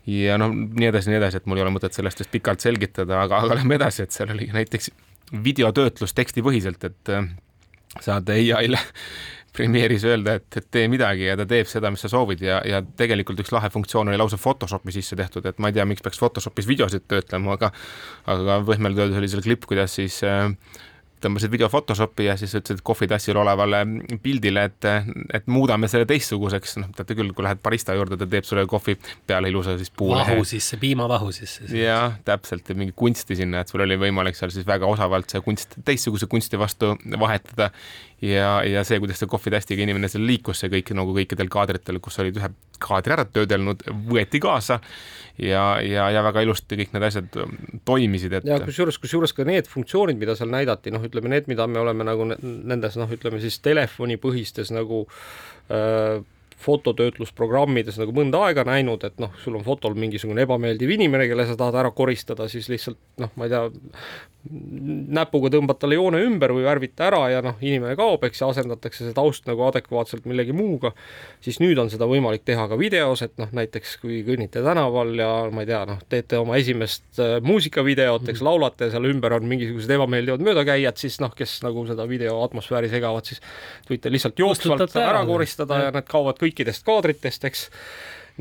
[0.07, 3.19] ja noh, nii edasi, nii edasi, et mul ei ole mõtet sellest vist pikalt selgitada,
[3.25, 4.91] aga, aga lähme edasi, et seal oli näiteks
[5.43, 7.27] videotöötlus tekstipõhiselt, et äh,
[7.99, 8.79] saad ai-le
[9.57, 12.81] Premiere'is öelda, et, et tee midagi ja ta teeb seda, mis sa soovid ja, ja
[12.99, 16.21] tegelikult üks lahe funktsioon oli lausa Photoshopi sisse tehtud, et ma ei tea, miks peaks
[16.21, 17.71] Photoshopis videosid töötlema, aga
[18.29, 20.51] aga võhmelt öeldes oli seal klipp, kuidas siis äh,
[21.21, 23.79] tõmbasid video Photoshopi ja siis ütlesid kohvitassil olevale
[24.23, 24.87] pildile, et,
[25.33, 28.97] et muudame selle teistsuguseks, noh, teate küll, kui lähed barista juurde, ta teeb sulle kohvi
[29.27, 30.35] peale ilusa siis puulehe.
[30.35, 31.65] vahu sisse, piimavahu sisse.
[31.73, 35.79] jah, täpselt, mingi kunsti sinna, et sul oli võimalik seal siis väga osavalt see kunst
[35.87, 37.71] teistsuguse kunsti vastu vahetada
[38.21, 42.17] ja, ja see, kuidas see kohvitastiga inimene seal liikus, see kõik nagu kõikidel kaadritel, kus
[42.23, 42.51] olid ühe
[42.81, 44.79] kaadri ära töödelnud, võeti kaasa
[45.41, 47.37] ja, ja, ja väga ilusti kõik need asjad
[47.87, 48.47] toimisid, et.
[48.49, 52.07] ja kusjuures, kusjuures ka need funktsioonid, mida seal näidati, noh, ütleme need, mida me oleme
[52.07, 55.05] nagu nendes noh, ütleme siis telefonipõhistes nagu
[55.69, 56.25] äh,
[56.57, 61.57] fototöötlusprogrammides nagu mõnda aega näinud, et noh, sul on fotol mingisugune ebameeldiv inimene, kelle sa
[61.59, 63.61] tahad ära koristada, siis lihtsalt noh, ma ei tea,
[65.17, 69.05] näpuga tõmbad talle joone ümber või värvid ära ja noh, inimene kaob, eks, ja asendatakse
[69.05, 70.93] see taust nagu adekvaatselt millegi muuga,
[71.43, 75.29] siis nüüd on seda võimalik teha ka videos, et noh, näiteks kui kõnnite tänaval ja
[75.53, 79.47] ma ei tea, noh, teete oma esimest äh, muusikavideot, eks laulate ja seal ümber on
[79.49, 83.43] mingisugused ebameeldivad möödakäijad, siis noh, kes nagu seda video atmosfääri segavad, siis
[83.89, 87.67] võite lihtsalt jooksvalt ära koristada ja need kaovad kõikidest kaadritest, eks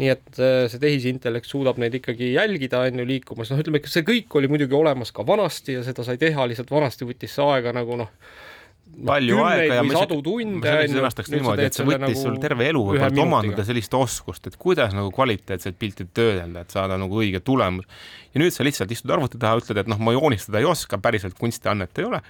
[0.00, 4.04] nii et äh, see tehisintellekt suudab neid ikkagi jälgida, on ju, liikumas, noh, ütleme, see
[4.06, 7.72] kõik oli muidugi olemas ka vanasti ja seda sai teha, lihtsalt vanasti võttis see aega
[7.76, 10.74] nagu noh, no, palju aega ja ma sadu tunde.
[10.76, 14.58] ma sõnastaks niimoodi, et see võttis nagu sul terve elu võib-olla omandada sellist oskust, et
[14.60, 17.88] kuidas nagu kvaliteetset pilti töödelda, et saada nagu õige tulemus.
[18.34, 21.38] ja nüüd sa lihtsalt istud arvuti taha, ütled, et noh, ma joonistada ei oska, päriselt
[21.40, 22.20] kunstiannet ei ole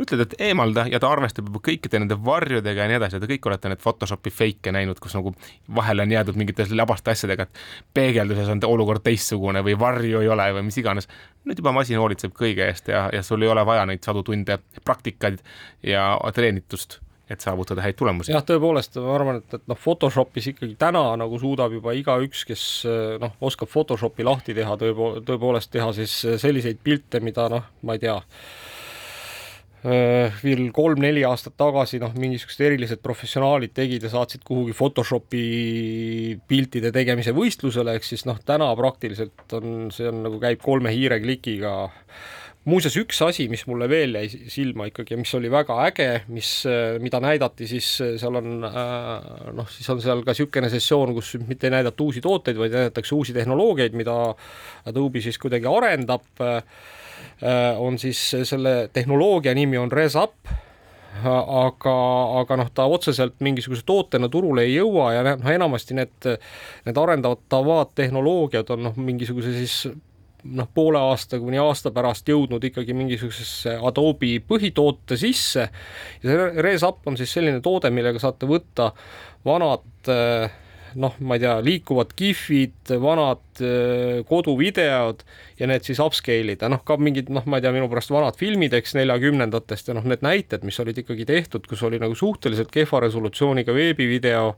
[0.00, 3.46] ütled, et eemalda ja ta arvestab juba kõikide nende varjudega ja nii edasi, te kõik
[3.50, 5.34] olete need Photoshopi fake'e näinud, kus nagu
[5.76, 7.62] vahele on jäädud mingite labaste asjadega, et
[7.94, 11.08] peegelduses on olukord teistsugune või varju ei ole või mis iganes.
[11.44, 14.58] nüüd juba masin hoolitseb kõige eest ja, ja sul ei ole vaja neid sadu tunde
[14.84, 15.42] praktikaid
[15.82, 18.32] ja treenitust et saavutada häid tulemusi.
[18.32, 22.64] jah, tõepoolest, ma arvan, et, et noh, Photoshopis ikkagi täna nagu suudab juba igaüks, kes
[23.20, 28.02] noh, oskab Photoshopi lahti teha, tõepo-, tõepoolest teha siis selliseid pilte, mida noh, ma ei
[28.04, 28.18] tea,
[29.84, 35.42] veel kolm-neli aastat tagasi noh, mingisugused erilised professionaalid tegid ja saatsid kuhugi Photoshopi
[36.48, 41.74] piltide tegemise võistlusele, ehk siis noh, täna praktiliselt on, see on nagu käib kolme hiireklikiga.
[42.64, 46.54] Muuseas, üks asi, mis mulle veel jäi silma ikkagi ja mis oli väga äge, mis,
[47.04, 51.74] mida näidati, siis seal on noh, siis on seal ka niisugune sessioon, kus mitte ei
[51.76, 54.16] näidata uusi tooteid, vaid näidatakse uusi tehnoloogiaid, mida
[54.88, 56.24] Adobe siis kuidagi arendab,
[57.78, 60.48] on siis selle tehnoloogia nimi on ResUp,
[61.24, 61.96] aga,
[62.40, 66.30] aga noh, ta otseselt mingisuguse tootena turule ei jõua ja noh, enamasti need,
[66.86, 69.76] need arendatavad tehnoloogiad on noh, mingisuguse siis
[70.44, 75.68] noh, poole aasta kuni aasta pärast jõudnud ikkagi mingisugusesse Adobe põhitoote sisse.
[76.22, 78.90] Ja see ResUp on siis selline toode, millega saate võtta
[79.46, 80.10] vanad
[81.00, 83.62] noh, ma ei tea, liikuvad kihvid, vanad
[84.28, 85.22] koduvideod
[85.58, 88.38] ja need siis upscale ida, noh ka mingid noh, ma ei tea, minu pärast vanad
[88.40, 92.72] filmid, eks neljakümnendatest ja noh, need näited, mis olid ikkagi tehtud, kus oli nagu suhteliselt
[92.74, 94.52] kehva resolutsiooniga veebivideo.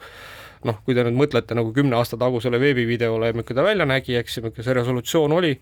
[0.66, 4.40] Noh, kui te nüüd mõtlete nagu kümne aasta tagusele veebivideole, milline ta välja nägi, eks,
[4.40, 5.52] milline see resolutsioon oli,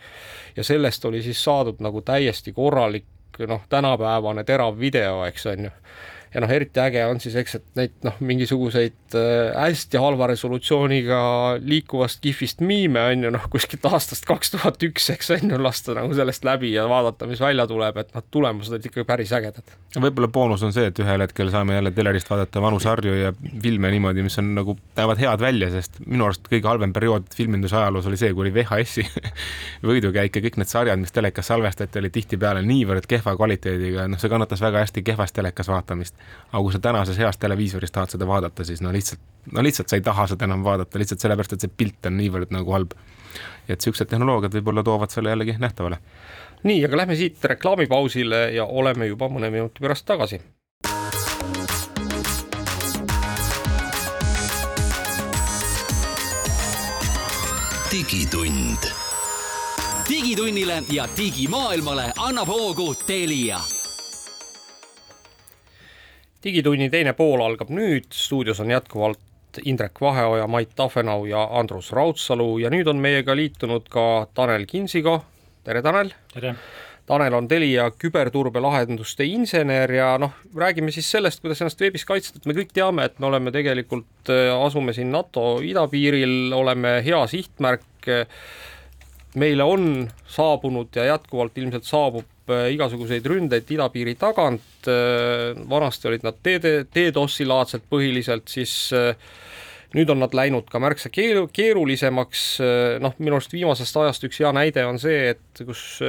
[0.56, 5.72] ja sellest oli siis saadud nagu täiesti korralik noh, tänapäevane terav video, eks on ju
[6.34, 11.18] ja noh, eriti äge on siis, eks, et neid noh, mingisuguseid äh, hästi halva resolutsiooniga
[11.62, 15.94] liikuvast kihvist miime on ju noh, kuskilt aastast kaks tuhat üks, eks on ju, lasta
[15.94, 19.76] nagu sellest läbi ja vaadata, mis välja tuleb, et noh, tulemused olid ikka päris ägedad.
[19.94, 23.30] võib-olla boonus on see, et ühel hetkel saame jälle telerist vaadata vanu sarju ja
[23.62, 27.78] filme niimoodi, mis on nagu, näevad head välja, sest minu arust kõige halvem periood filminduse
[27.78, 29.06] ajaloos oli see, kui oli VHS-i
[29.92, 34.32] võidukäik ja kõik need sarjad, mis telekas salvestati, olid tihtipeale niivõrd kehva kvaliteediga, noh, see
[34.32, 36.18] kannatas väga hästi kehvas telekas vaatamist
[36.54, 39.20] aga kui sa tänases heas televiisoris tahad seda vaadata, siis no lihtsalt,
[39.52, 42.54] no lihtsalt sa ei taha seda enam vaadata, lihtsalt sellepärast, et see pilt on niivõrd
[42.54, 42.94] nagu halb.
[43.68, 45.98] et niisugused tehnoloogiad võib-olla toovad selle jällegi nähtavale.
[46.62, 50.40] nii, aga lähme siit reklaamipausile ja oleme juba mõne minuti pärast tagasi.
[57.90, 58.90] digitund.
[60.08, 63.60] digitunnile ja digimaailmale annab hoogu Telia
[66.44, 69.20] digitunni teine pool algab nüüd, stuudios on jätkuvalt
[69.64, 72.59] Indrek Vaheoja, Mait Tafenau ja Andrus Raudsalu.
[72.64, 75.20] Ja nüüd on meiega liitunud ka Tanel Kinsigo,
[75.64, 76.11] tere Tanel!
[76.35, 76.57] tere!
[77.04, 82.48] Tanel on Telia küberturbelahenduste insener ja noh, räägime siis sellest, kuidas ennast veebis kaitsta, et
[82.48, 88.09] me kõik teame, et me oleme tegelikult, äh, asume siin NATO idapiiril, oleme hea sihtmärk,
[89.37, 89.87] meile on
[90.30, 97.87] saabunud ja jätkuvalt ilmselt saabub igasuguseid ründeid idapiiri tagant, äh, vanasti olid nad DDoS-i laadselt
[97.90, 99.14] põhiliselt, siis äh,
[99.96, 102.44] nüüd on nad läinud ka märksa keeru-, keerulisemaks,
[103.00, 106.00] noh, minu arust viimasest ajast üks hea näide on see, et kus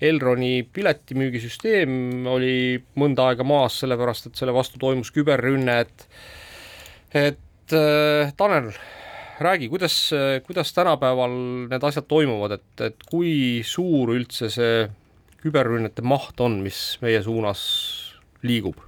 [0.00, 6.08] Elroni piletimüügisüsteem oli mõnda aega maas, sellepärast et selle vastu toimus küberrünne, et
[7.28, 7.76] et
[8.40, 8.70] Tanel,
[9.40, 9.98] räägi, kuidas,
[10.46, 11.36] kuidas tänapäeval
[11.70, 14.88] need asjad toimuvad, et, et kui suur üldse see
[15.42, 17.64] küberrünnete maht on, mis meie suunas
[18.46, 18.78] liigub?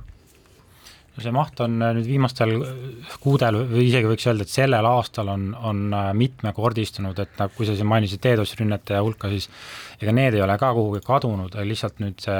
[1.12, 4.86] no see maht on äh, nüüd viimastel äh, kuudel või isegi võiks öelda, et sellel
[4.88, 9.50] aastal on, on äh, mitmekordistunud, et nagu, kui sa siin mainisid DDoS rünnete hulka, siis
[10.00, 12.38] ega need ei ole ka kuhugi kadunud, lihtsalt nüüd see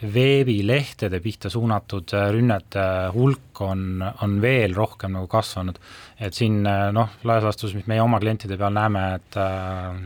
[0.00, 2.84] veebilehtede pihta suunatud rünnete
[3.14, 5.78] hulk on, on veel rohkem nagu kasvanud.
[6.20, 10.00] et siin noh, laias laastus, mis meie oma klientide peal näeme, et äh,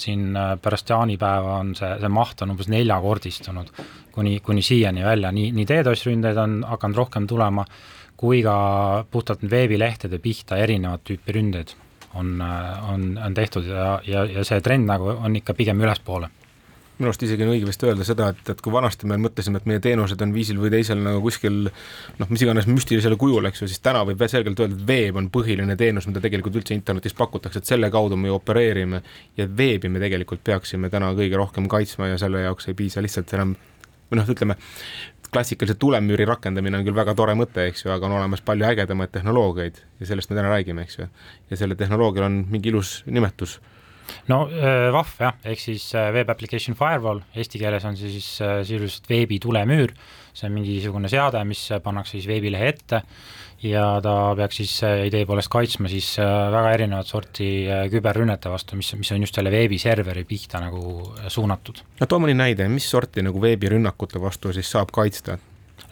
[0.00, 3.72] siin pärast jaanipäeva on see, see maht on umbes neljakordistunud
[4.12, 7.64] kuni, kuni siiani välja, nii, nii DDoS ründeid on hakanud rohkem tulema,
[8.16, 8.56] kui ka
[9.10, 11.74] puhtalt veebilehtede pihta erinevat tüüpi ründeid
[12.14, 12.38] on,
[12.92, 16.30] on, on tehtud ja, ja, ja see trend nagu on ikka pigem ülespoole
[16.98, 19.66] minu arust isegi on õige vist öelda seda, et, et kui vanasti me mõtlesime, et
[19.66, 23.68] meie teenused on viisil või teisel nagu kuskil noh, mis iganes müstilisel kujul, eks ju,
[23.70, 27.62] siis täna võib selgelt öelda, et veeb on põhiline teenus, mida tegelikult üldse internetis pakutakse,
[27.62, 29.02] et selle kaudu me ju opereerime
[29.40, 33.34] ja veebi me tegelikult peaksime täna kõige rohkem kaitsma ja selle jaoks ei piisa lihtsalt
[33.34, 33.56] enam
[34.10, 34.58] või noh, ütleme
[35.34, 39.10] klassikalise tulemüüri rakendamine on küll väga tore mõte, eks ju, aga on olemas palju ägedamaid
[39.14, 41.08] tehnoloogiaid ja sellest me täna räägime, eks ju.
[41.50, 43.58] ja sellel tehnoloogial on mingi ilus nimetus
[44.30, 48.28] no äh, vahv jah, ehk siis äh, Web Application Firewall, eesti keeles on see siis
[48.44, 49.94] äh, sisuliselt veebi tulemüür,
[50.34, 53.02] see on mingisugune seade, mis pannakse siis veebilehe ette.
[53.64, 54.72] Ja ta peaks siis
[55.06, 57.46] idee poolest kaitsma siis väga erinevat sorti
[57.88, 61.80] küberrünnete vastu, mis, mis on just selle veebiserveri pihta nagu suunatud.
[62.02, 65.38] no too mõni näide, mis sorti nagu veebirünnakute vastu siis saab kaitsta,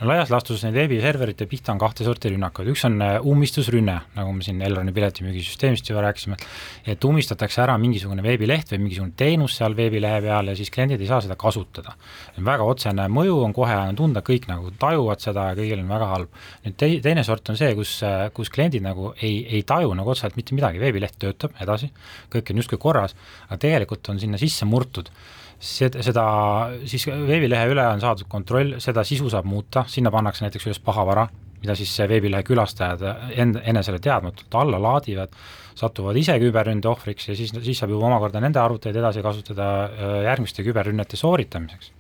[0.03, 4.33] no laias laastus neid veebiserverite pihta on kahte sorti rünnakuid, üks on äh, ummistusrünne, nagu
[4.35, 6.39] me siin Elroni piletimüügisüsteemist juba rääkisime,
[6.91, 11.11] et ummistatakse ära mingisugune veebileht või mingisugune teenus seal veebilehe peal ja siis kliendid ei
[11.11, 11.95] saa seda kasutada.
[12.53, 16.11] väga otsene mõju on kohe on tunda, kõik nagu tajuvad seda ja kõigil on väga
[16.15, 16.41] halb.
[16.65, 20.15] nüüd tei-, teine sort on see, kus, äh, kus kliendid nagu ei, ei taju nagu
[20.15, 21.93] otseselt mitte midagi, veebileht töötab edasi,
[22.33, 23.15] kõik on justkui korras,
[23.49, 25.13] aga tegelikult on sinna sisse murtud
[25.63, 26.25] seda, seda
[26.89, 31.29] siis veebilehe üle on saadud kontroll, seda sisu saab muuta, sinna pannakse näiteks üles pahavara,
[31.63, 33.05] mida siis veebilehe külastajad
[33.39, 35.35] end-, enesele teadmatult alla laadivad,
[35.79, 40.15] satuvad ise küberründe ohvriks ja siis, siis saab juba omakorda nende arvuteid edasi kasutada äh,
[40.29, 41.93] järgmiste küberrünnete sooritamiseks.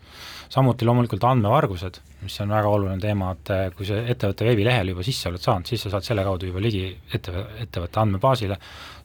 [0.53, 5.07] samuti loomulikult andmevargused, mis on väga oluline teema, et äh, kui sa ettevõtte veebilehele juba
[5.07, 8.59] sisse oled saanud, siis sa saad selle kaudu juba ligi ettevõ-, ettevõtte andmebaasile,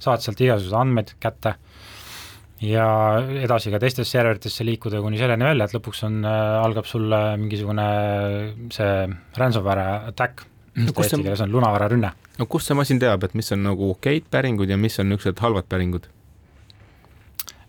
[0.04, 1.56] saad sealt igasuguseid andmeid kätte
[2.62, 2.88] ja
[3.43, 7.88] edasi ka teistesse serveritesse liikuda kuni selleni välja, et lõpuks on äh,, algab sul mingisugune
[8.74, 8.93] see
[9.38, 10.41] ransomware attack
[10.74, 12.12] no,, eesti keeles on lunavararünne.
[12.39, 15.43] no kust see masin teab, et mis on nagu okeid päringud ja mis on niisugused
[15.46, 16.10] halvad päringud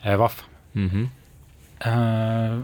[0.04, 0.16] äh,?
[0.18, 0.42] Vahv
[0.74, 0.88] mm.
[0.88, 1.06] -hmm.
[1.86, 2.58] Äh,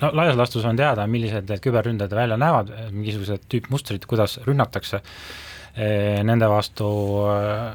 [0.00, 5.00] no laias laastus on teada, millised need küberründed välja näevad, mingisugused tüüpmustrid, kuidas rünnatakse
[5.72, 6.86] nende vastu,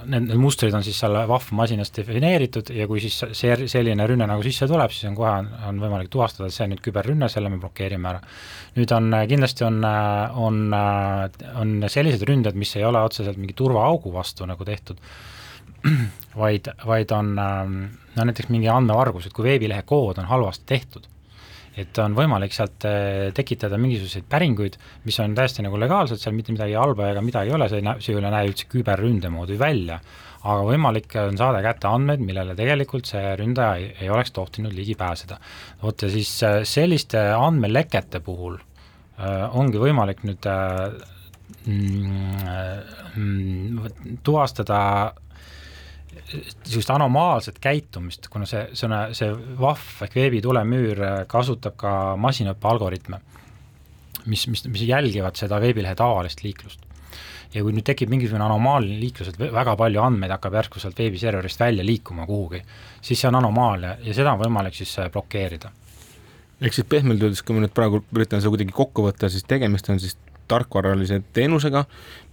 [0.05, 4.27] need, need mustrid on siis seal Wahv masinas defineeritud ja kui siis see, selline rünne
[4.29, 5.31] nagu sisse tuleb, siis on kohe,
[5.65, 8.21] on võimalik tuvastada, et see on nüüd küberrünne, selle me blokeerime ära.
[8.77, 9.81] nüüd on, kindlasti on,
[10.45, 10.61] on,
[11.57, 15.01] on sellised ründed, mis ei ole otseselt mingi turvaaugu vastu nagu tehtud,
[16.43, 21.09] vaid, vaid on no näiteks mingi andmevargus, et kui veebilehe kood on halvasti tehtud
[21.77, 26.55] et on võimalik sealt äh, tekitada mingisuguseid päringuid, mis on täiesti nagu legaalsed, seal mitte
[26.55, 29.31] midagi halba ega midagi ei ole, see ei näe, see ei ole, näe üldse küberründe
[29.33, 29.99] moodi välja,
[30.43, 34.95] aga võimalik on saada kätte andmeid, millele tegelikult see ründaja ei, ei oleks tohtinud ligi
[34.97, 35.37] pääseda.
[35.83, 40.89] vot ja siis äh, selliste andmelekete puhul äh, ongi võimalik nüüd äh,
[44.23, 44.79] tuvastada
[46.33, 52.67] niisugust anomaalset käitumist, kuna see, see on, see vahv ehk veebi tulemüür kasutab ka masinõppe
[52.67, 53.21] algoritme,
[54.25, 56.83] mis, mis, mis jälgivad seda veebilehe tavalist liiklust.
[57.53, 61.59] ja kui nüüd tekib mingisugune anomaalne liiklus, et väga palju andmeid hakkab järsku sealt veebiserverist
[61.59, 62.59] välja liikuma kuhugi,
[63.01, 65.71] siis see on anomaalia ja seda on võimalik siis äh, blokeerida
[66.61, 69.89] ehk siis pehmelt öeldes, kui ma nüüd praegu üritan seda kuidagi kokku võtta, siis tegemist
[69.93, 71.83] on siis tarkvaralise teenusega,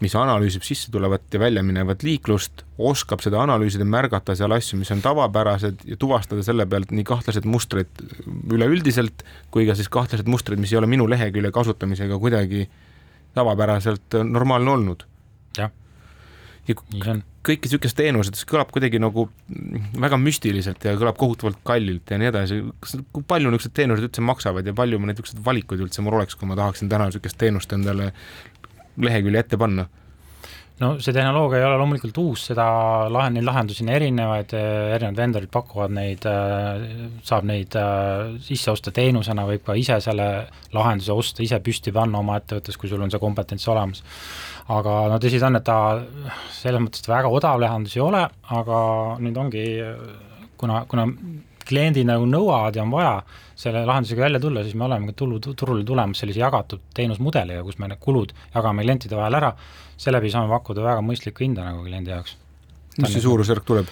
[0.03, 5.85] mis analüüsib sissetulevat ja väljaminevat liiklust, oskab seda analüüsida, märgata seal asju, mis on tavapärased
[5.91, 8.05] ja tuvastada selle pealt nii kahtlased mustrid
[8.53, 9.25] üleüldiselt
[9.55, 12.69] kui ka siis kahtlased mustrid, mis ei ole minu lehekülje kasutamisega kuidagi
[13.35, 15.07] tavapäraselt normaalne olnud.
[15.59, 15.71] jah,
[16.69, 19.27] nii see on kõiki niisugust teenused, see kõlab kuidagi nagu
[20.01, 22.61] väga müstiliselt ja kõlab kohutavalt kallilt ja nii edasi.
[22.81, 26.49] kas, kui palju niisugused teenused üldse maksavad ja palju niisuguseid valikuid üldse mul oleks, kui
[26.49, 28.13] ma tahaksin täna niisugust teenust endale
[28.97, 29.89] lehekülje ette panna?
[30.83, 32.65] No see tehnoloogia ei ole loomulikult uus, seda
[33.13, 36.27] lahe, neid lahendusi on erinevaid, erinevad vendorid pakuvad neid,
[37.27, 37.77] saab neid
[38.43, 40.29] sisse osta teenusena, võib ka ise selle
[40.75, 44.03] lahenduse osta, ise püsti panna oma ettevõttes, kui sul on see kompetents olemas.
[44.75, 45.79] Aga no tõsi ta on, et ta
[46.59, 48.27] selles mõttes, väga odav lahendus ei ole,
[48.59, 48.79] aga
[49.23, 49.67] nüüd ongi,
[50.59, 51.07] kuna, kuna
[51.69, 53.15] kliendid nagu nõuavad ja on vaja
[53.59, 57.79] selle lahendusega välja tulla, siis me oleme ka tulu, turule tulemas sellise jagatud teenusmudeliga, kus
[57.79, 59.53] me need kulud jagame klientide vahel ära,
[60.01, 62.37] seeläbi saame pakkuda väga mõistlikku hinda nagu kliendi jaoks.
[62.99, 63.91] mis see suurusjärk tuleb?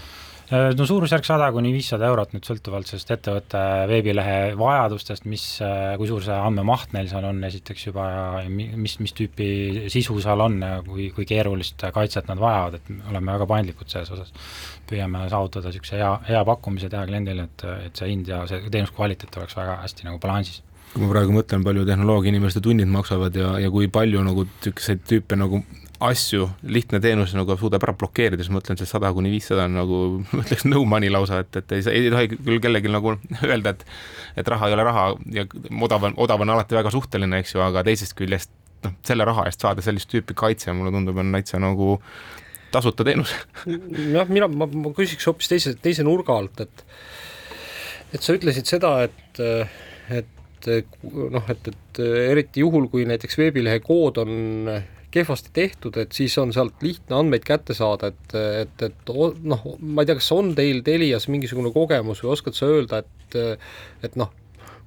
[0.53, 5.95] Äh, no suurusjärk sada kuni viissada eurot nüüd sõltuvalt sellest ettevõtte veebilehe vajadustest, mis, äh,
[5.97, 8.09] kui suur see andmemaht neil seal on esiteks juba
[8.43, 9.47] ja mis, mis tüüpi
[9.93, 13.89] sisu seal on ja kui, kui keerulist kaitset nad vajavad, et me oleme väga paindlikud
[13.89, 14.35] selles osas.
[14.93, 19.41] püüame saavutada niisuguse hea, hea pakkumise teha kliendile, et, et see hind ja see teenuskvaliteet
[19.41, 20.61] oleks väga hästi nagu balansis
[20.93, 25.07] kui ma praegu mõtlen, palju tehnoloogia inimeste tunnid maksavad ja, ja kui palju nagu niisuguseid
[25.09, 25.63] tüüpe nagu
[26.09, 29.77] asju lihtne teenus nagu suudab ära blokeerida, siis ma mõtlen, see sada kuni viissada on
[29.79, 30.01] nagu,
[30.33, 33.17] ma ütleks no money lausa, et, et ei, ei tohi küll kellelgi nagu
[33.51, 33.87] öelda, et
[34.43, 35.47] et raha ei ole raha ja
[35.87, 38.53] odav on, odav on alati väga suhteline, eks ju, aga teisest küljest
[38.87, 41.97] noh, selle raha eest saada sellist tüüpi kaitse, mulle tundub, on täitsa nagu
[42.73, 43.35] tasuta teenus.
[44.17, 46.87] jah, mina, ma, ma küsiks hoopis teise, teise nurga alt, et
[48.13, 49.41] et sa ütlesid seda, et,
[50.13, 50.69] et
[51.33, 52.01] noh, et, et
[52.33, 54.35] eriti juhul, kui näiteks veebilehe kood on
[55.13, 60.03] kehvasti tehtud, et siis on sealt lihtne andmeid kätte saada, et, et, et noh, ma
[60.03, 63.37] ei tea, kas on teil Telias mingisugune kogemus või oskad sa öelda, et,
[64.07, 64.33] et noh,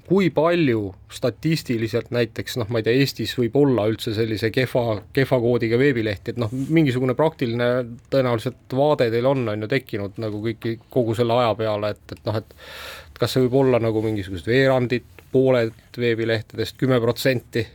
[0.06, 5.40] kui palju statistiliselt näiteks noh, ma ei tea, Eestis võib olla üldse sellise kehva, kehva
[5.42, 7.70] koodiga veebilehti, et noh, mingisugune praktiline
[8.14, 12.30] tõenäoliselt vaade teil on, on ju tekkinud nagu kõiki, kogu selle aja peale, et, et
[12.30, 17.66] noh, et kas see võib olla nagu mingisugused veerandid, pooled veebilehtedest, kümme protsenti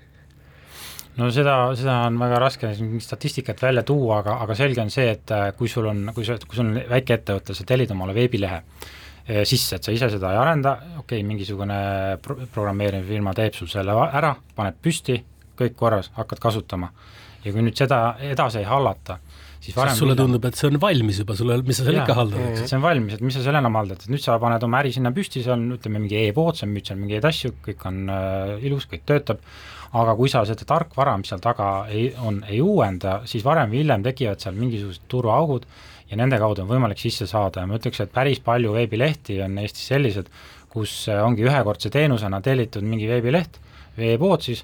[1.18, 2.70] no seda, seda on väga raske
[3.02, 6.38] statistikat välja tuua, aga, aga selge on see, et äh, kui sul on, kui sa,
[6.44, 10.40] kui sul on väikeettevõte, sa tellid omale veebilehe äh, sisse, et sa ise seda ei
[10.40, 11.80] arenda, okei okay,, mingisugune
[12.22, 15.18] pro-, programmeerimisfirma teeb sul selle ära, paneb püsti,
[15.60, 16.92] kõik korras, hakkad kasutama.
[17.44, 19.18] ja kui nüüd seda edasi ei hallata,
[19.60, 22.40] siis sest sulle tundub, et see on valmis juba, sul, mis sa seal ikka haldad,
[22.50, 22.66] eks.
[22.68, 24.92] see on valmis, et mis sa seal enam haldad, et nüüd sa paned oma äri
[24.92, 28.54] sinna püsti, seal on ütleme, mingi e-pood, sa müüd seal mingeid asju, kõik on äh,
[28.68, 29.40] ilus, kõik töötab,
[29.92, 33.82] aga kui sa seda tarkvara, mis seal taga ei, on, ei uuenda, siis varem või
[33.82, 35.66] hiljem tekivad seal mingisugused turvaaugud
[36.10, 39.58] ja nende kaudu on võimalik sisse saada ja ma ütleks, et päris palju veebilehti on
[39.62, 40.30] Eestis sellised,
[40.70, 43.58] kus ongi ühekordse teenusena tellitud mingi veebileht,
[43.98, 44.62] veepood siis,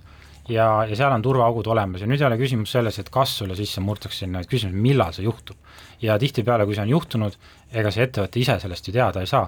[0.49, 3.57] ja, ja seal on turvaaugud olemas ja nüüd ei ole küsimus selles, et kas sulle
[3.59, 5.59] sisse murtakse sinna, vaid küsimus, millal see juhtub.
[6.03, 7.37] ja tihtipeale, kui see on juhtunud,
[7.73, 9.47] ega see ettevõte ise sellest ju teada ei saa.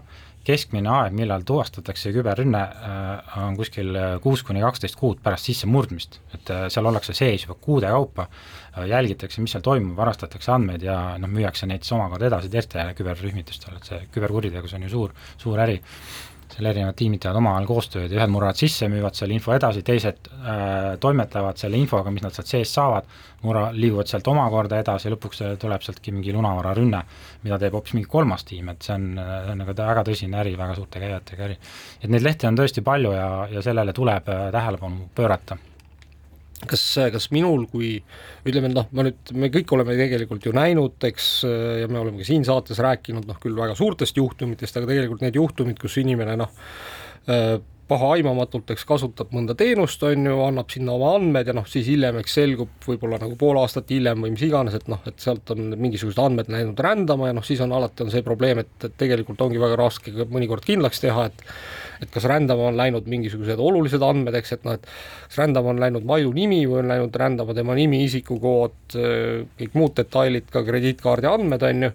[0.48, 6.20] Keskmine aeg, millal tuvastatakse küberrünne, äh, on kuskil äh, kuus kuni kaksteist kuud pärast sissemurdmist,
[6.36, 8.28] et äh, seal ollakse sees juba kuude kaupa,
[8.88, 13.80] jälgitakse, mis seal toimub, varastatakse andmeid ja noh, müüakse neid siis omakorda edasi teistele küberrühmitustele,
[13.80, 15.80] et see küberkuritegevus on ju suur, suur äri
[16.54, 20.30] seal erinevad tiimid teevad omavahel koostööd ja ühed murravad sisse, müüvad selle info edasi, teised
[20.32, 23.08] äh, toimetavad selle infoga, mis nad sealt seest saavad,
[23.44, 27.02] murra-, liiguvad sealt omakorda edasi ja lõpuks tuleb sealtki mingi lunavararünne,
[27.46, 30.56] mida teeb hoopis mingi kolmas tiim, et see on, see on nagu väga tõsine äri,
[30.58, 31.58] väga suurte käijatega äri.
[32.02, 35.58] et neid lehti on tõesti palju ja, ja sellele tuleb äh, tähelepanu pöörata
[36.66, 36.82] kas,
[37.14, 37.94] kas minul kui
[38.48, 41.30] ütleme, noh, ma nüüd, me kõik oleme tegelikult ju näinud, eks,
[41.82, 45.38] ja me oleme ka siin saates rääkinud noh, küll väga suurtest juhtumitest, aga tegelikult need
[45.38, 46.54] juhtumid, kus inimene noh,
[47.88, 52.18] pahaaimamatult, eks kasutab mõnda teenust, on ju, annab sinna oma andmed ja noh, siis hiljem,
[52.20, 55.72] eks selgub võib-olla nagu pool aastat hiljem või mis iganes, et noh, et sealt on
[55.72, 59.40] mingisugused andmed läinud rändama ja noh, siis on alati on see probleem, et, et tegelikult
[59.46, 61.46] ongi väga raske mõnikord kindlaks teha, et
[62.02, 64.84] et kas rändama on läinud mingisugused olulised andmed, eks, et noh, et
[65.28, 68.98] kas rändama on läinud Maidu nimi või on läinud rändama tema nimi, isikukood,
[69.60, 71.94] kõik muud detailid, ka krediitkaardi andmed, on ju.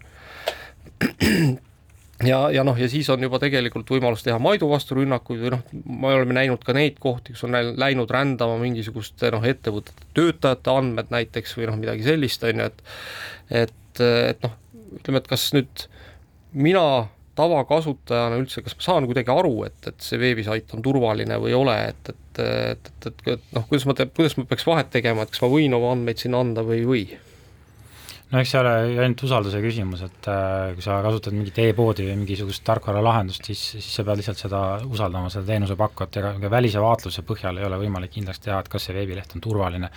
[2.23, 5.63] Ja, ja noh, ja siis on juba tegelikult võimalus teha Maidu vastu rünnakuid või noh,
[5.73, 11.11] me oleme näinud ka neid kohti, kus on läinud rändama mingisuguste noh, ettevõtete töötajate andmed
[11.11, 12.85] näiteks või noh, midagi sellist, on ju, et
[13.63, 14.55] et, et noh,
[14.99, 15.87] ütleme, et kas nüüd
[16.53, 16.85] mina
[17.39, 21.57] tavakasutajana üldse, kas ma saan kuidagi aru, et, et see veebisait on turvaline või ei
[21.57, 25.33] ole, et, et, et, et, et, noh, kuidas ma, kuidas ma peaks vahet tegema, et
[25.33, 27.05] kas ma võin oma andmeid sinna anda või ei või?
[28.33, 28.71] No eks see ole
[29.03, 33.89] ainult usalduse küsimus, et äh, kui sa kasutad mingit e-poodi või mingisugust tarkvaralahendust, siis, siis
[33.99, 38.15] sa pead lihtsalt seda usaldama, seda teenusepakkujat, ega, ega välise vaatluse põhjal ei ole võimalik
[38.15, 39.89] kindlaks teha, et kas see veebileht on turvaline,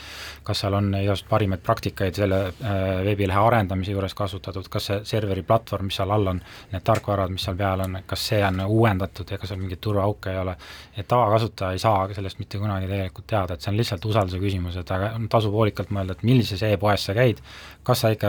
[0.44, 5.46] kas seal on igasuguseid parimaid praktikaid selle äh, veebilehe arendamise juures kasutatud, kas see serveri
[5.46, 6.42] platvorm, mis seal all on,
[6.74, 10.34] need tarkvarad, mis seal peal on, kas see on uuendatud ja kas seal mingeid turvaauke
[10.34, 10.58] ei ole,
[10.92, 14.76] et tavakasutaja ei saa sellest mitte kunagi tegelikult teada, et see on lihtsalt usalduse küsimus,
[14.76, 17.40] et aga tasub hoolikalt mõelda, et millises e-poes sa käid,
[17.86, 18.25] kas sa ikka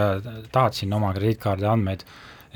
[0.52, 2.08] tahad sinna oma krediitkaardi andmeid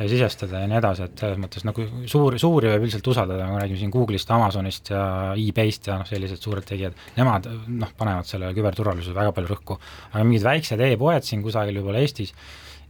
[0.09, 3.79] sisestada ja nii edasi, et selles mõttes nagu suuri, suuri võib üldiselt usaldada, me räägime
[3.81, 5.03] siin Google'ist, Amazonist ja
[5.37, 9.77] e-Bay'st ja noh, sellised suured tegijad, nemad noh, panevad sellele küberturvalisusele väga palju rõhku.
[10.11, 12.33] aga mingid väiksed e-poed siin kusagil võib-olla Eestis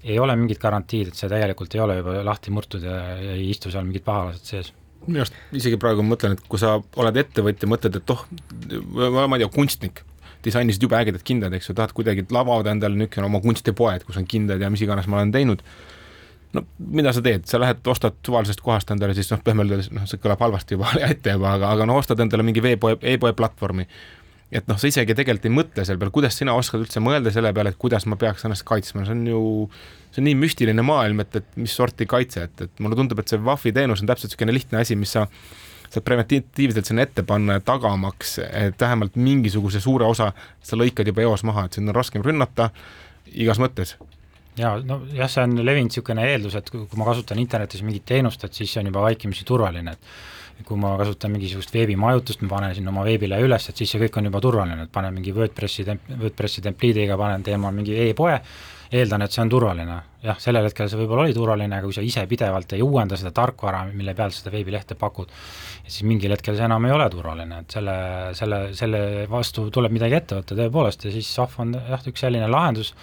[0.04, 3.02] ei ole mingit garantiid, et see tegelikult ei ole juba lahti murtud ja,
[3.36, 4.72] ei istu seal mingid pahalased sees
[5.08, 8.24] minu arust isegi praegu mõtlen, et kui sa oled ettevõtja, mõtled, et oh,
[9.26, 10.04] ma ei tea, kunstnik
[10.46, 14.28] disainisid jube ägedad kindad, eks ju, tahad kuidagi lavada endale niisugune oma kunstipoed, kus on
[14.30, 15.64] kindad ja mis iganes ma olen teinud.
[16.52, 20.08] no mida sa teed, sa lähed, ostad suvalisest kohast endale siis noh, pehmelt öeldes noh,
[20.10, 23.32] see kõlab halvasti juba ette juba, aga, aga no ostad endale mingi veepoe e, e-poe
[23.38, 23.88] platvormi.
[24.52, 27.54] Et noh, sa isegi tegelikult ei mõtle selle peale, kuidas sina oskad üldse mõelda selle
[27.56, 29.44] peale, et kuidas ma peaks ennast kaitsma, see on ju,
[30.12, 33.32] see on nii müstiline maailm, et, et mis sorti kaitse, et, et mulle tundub, et
[33.32, 35.24] see Wi-Fi teenus on täpselt niisugune lihtne asi, mis sa
[35.92, 40.32] saad preventiivselt sinna ette panna tagamaks, et vähemalt mingisuguse suure osa
[40.64, 42.70] sa lõikad juba eos maha, et sind on raskem rünnata
[43.32, 43.98] igas mõttes.
[44.60, 48.44] Jaa, no jah, see on levinud niisugune eeldus, et kui ma kasutan internetis mingit teenust,
[48.44, 52.76] et siis see on juba vaikimisi turvaline, et kui ma kasutan mingisugust veebimajutust, ma panen
[52.76, 55.88] sinna oma veebilehe üles, et siis see kõik on juba turvaline, et panen mingi WordPressi
[55.88, 58.36] temp-, WordPressi templiidiga, panen, teen ma mingi e-poe,
[58.92, 59.98] eeldan, et see on turvaline.
[60.22, 63.32] jah, sellel hetkel see võib-olla oli turvaline, aga kui sa ise pidevalt ei uuenda seda
[63.34, 65.32] tarkvara, mille peal seda veebilehte pakud,
[65.88, 67.96] siis mingil hetkel see enam ei ole turvaline, et selle,
[68.38, 72.50] selle, selle vastu tuleb midagi ette võtta tõepoolest ja siis SOF on jah, üks selline
[72.52, 72.94] lahendus,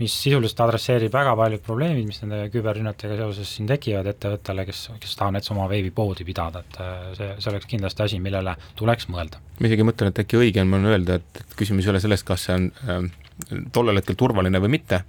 [0.00, 5.16] mis sisuliselt adresseerib väga paljud probleemid, mis nende küberrünnetega seoses siin tekivad ettevõttele, kes, kes
[5.18, 9.42] tahavad näiteks oma veebipoodi pidada, et äh, see, see oleks kindlasti asi, millele tuleks mõelda.
[9.60, 12.56] ma isegi mõtlen, et äkki õigem on öelda, et küsimus ei ole selles, kas see
[12.56, 13.04] on äh,
[13.72, 15.02] tollel hetkel turvaline või mitte,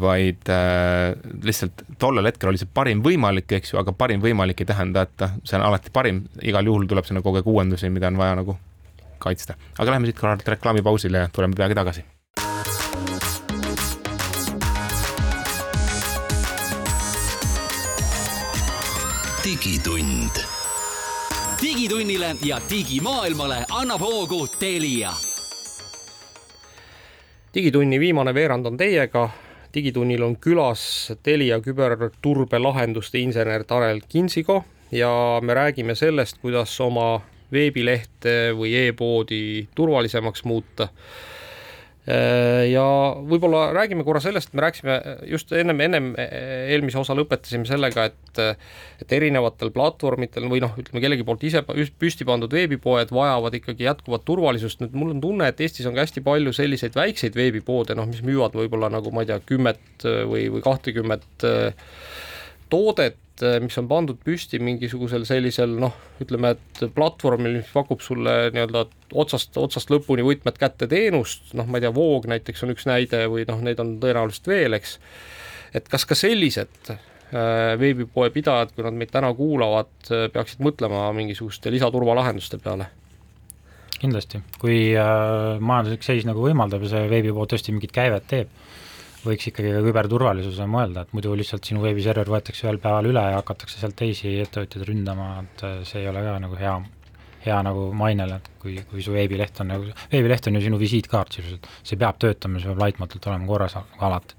[0.00, 1.10] vaid äh,
[1.42, 5.26] lihtsalt tollel hetkel oli see parim võimalik, eks ju, aga parim võimalik ei tähenda, et
[5.44, 8.56] see on alati parim, igal juhul tuleb sinna kogu aeg uuendusi, mida on vaja nagu
[9.20, 9.54] kaitsta.
[9.78, 12.04] aga lähme siit korralt reklaamipausile ja tuleme peagi tagasi.
[19.44, 20.44] digitund.
[21.62, 25.29] digitunnile ja digimaailmale annab hoogu Telia
[27.54, 29.28] digitunni viimane veerand on teiega.
[29.74, 37.20] digitunnil on külas Telia küberturbelahenduste insener Tanel Kinsigo ja me räägime sellest, kuidas oma
[37.52, 40.88] veebilehte või e-poodi turvalisemaks muuta
[42.06, 42.84] ja
[43.28, 44.94] võib-olla räägime korra sellest, me rääkisime
[45.28, 48.16] just ennem, ennem eelmise osa lõpetasime sellega, et
[49.02, 51.60] et erinevatel platvormidel või noh, ütleme kellegi poolt ise
[52.00, 56.04] püsti pandud veebipoed vajavad ikkagi jätkuvat turvalisust, nüüd mul on tunne, et Eestis on ka
[56.06, 60.46] hästi palju selliseid väikseid veebipoode, noh, mis müüvad võib-olla nagu ma ei tea, kümmet või,
[60.54, 61.92] või kahtekümmet äh,
[62.70, 68.36] toodet, äh, mis on pandud püsti mingisugusel sellisel noh, ütleme, et platvormil, mis pakub sulle
[68.54, 68.84] nii-öelda
[69.20, 73.24] otsast, otsast lõpuni võtmed kätte teenust, noh, ma ei tea, Voog näiteks on üks näide
[73.32, 74.98] või noh, neid on tõenäoliselt veel, eks.
[75.76, 81.08] et kas ka sellised äh, veebipoe pidajad, kui nad meid täna kuulavad, äh, peaksid mõtlema
[81.16, 82.90] mingisuguste lisaturvalahenduste peale?
[84.00, 88.48] kindlasti, kui äh, majanduslik seis nagu võimaldab ja see veebipood tõesti mingit käivet teeb
[89.24, 93.40] võiks ikkagi ka küberturvalisuse mõelda, et muidu lihtsalt sinu veebiserver võetakse ühel päeval üle ja
[93.40, 96.74] hakatakse sealt teisi ettevõtjaid ründama, et äh, see ei ole ka nagu hea,
[97.44, 101.36] hea nagu mainele, et kui, kui su veebileht on nagu, veebileht on ju sinu visiitkaart
[101.38, 104.38] sisuliselt, see peab töötama, see peab laitmatult olema korras nagu alati.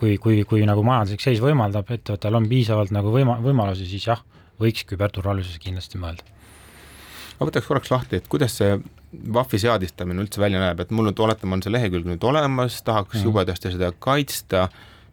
[0.00, 4.22] kui, kui, kui nagu majanduslik seis võimaldab, ettevõttel on piisavalt nagu võima-, võimalusi, siis jah,
[4.60, 6.32] võiks küberturvalisuse kindlasti mõelda
[7.38, 8.76] ma võtaks korraks lahti, et kuidas see
[9.34, 13.20] Wi-Fi seadistamine üldse välja näeb, et mul nüüd oletame, on see lehekülg nüüd olemas, tahaks
[13.20, 13.28] mm.
[13.28, 14.66] jubedasti seda kaitsta,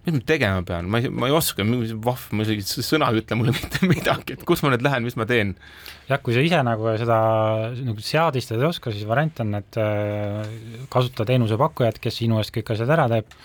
[0.06, 1.66] mis ma tegema pean, ma ei, ma ei oska,
[2.06, 5.18] vahv, ma isegi, sõna ei ütle mulle mitte midagi, et kus ma nüüd lähen, mis
[5.20, 5.56] ma teen?
[6.10, 7.18] jah, kui sa ise nagu seda
[7.78, 12.74] nagu seadistada ei oska, siis variant on, et äh, kasuta teenusepakkujat, kes sinu eest kõik
[12.76, 13.38] asjad ära teeb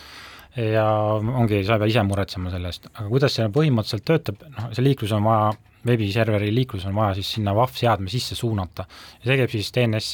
[0.57, 0.87] ja
[1.21, 4.85] ongi, sa ei pea ise muretsema selle eest, aga kuidas see põhimõtteliselt töötab, noh, see
[4.87, 5.51] liiklus on vaja
[5.87, 8.87] veebiserveri liiklus on vaja siis sinna WAF seadme sisse suunata.
[9.21, 10.13] ja see käib siis DNS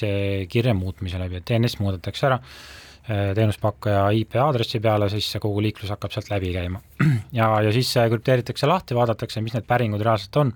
[0.52, 5.62] kirja muutmise läbi, et DNS muudetakse ära äh, teenuspakkuja IP aadressi peale, siis see kogu
[5.64, 6.82] liiklus hakkab sealt läbi käima.
[7.38, 10.52] ja, ja siis krüpteeritakse lahti, vaadatakse, mis need päringud reaalselt on,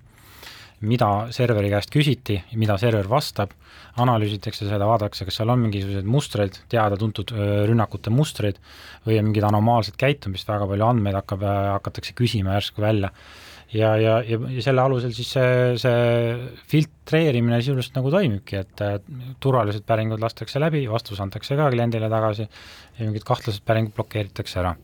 [0.84, 3.54] mida serveri käest küsiti, mida server vastab,
[4.02, 7.32] analüüsitakse seda, vaadatakse, kas seal on mingisuguseid mustreid, teada-tuntud
[7.70, 8.60] rünnakute mustreid
[9.06, 11.44] või on mingit anomaalset käitumist, väga palju andmeid hakkab,
[11.78, 13.12] hakatakse küsima järsku välja.
[13.72, 16.36] Ja, ja, ja, ja selle alusel siis see, see
[16.70, 19.08] filtreerimine sisuliselt nagu toimibki, et
[19.42, 24.76] turvalised päringud lastakse läbi, vastus antakse ka kliendile tagasi ja mingid kahtlased päringud blokeeritakse ära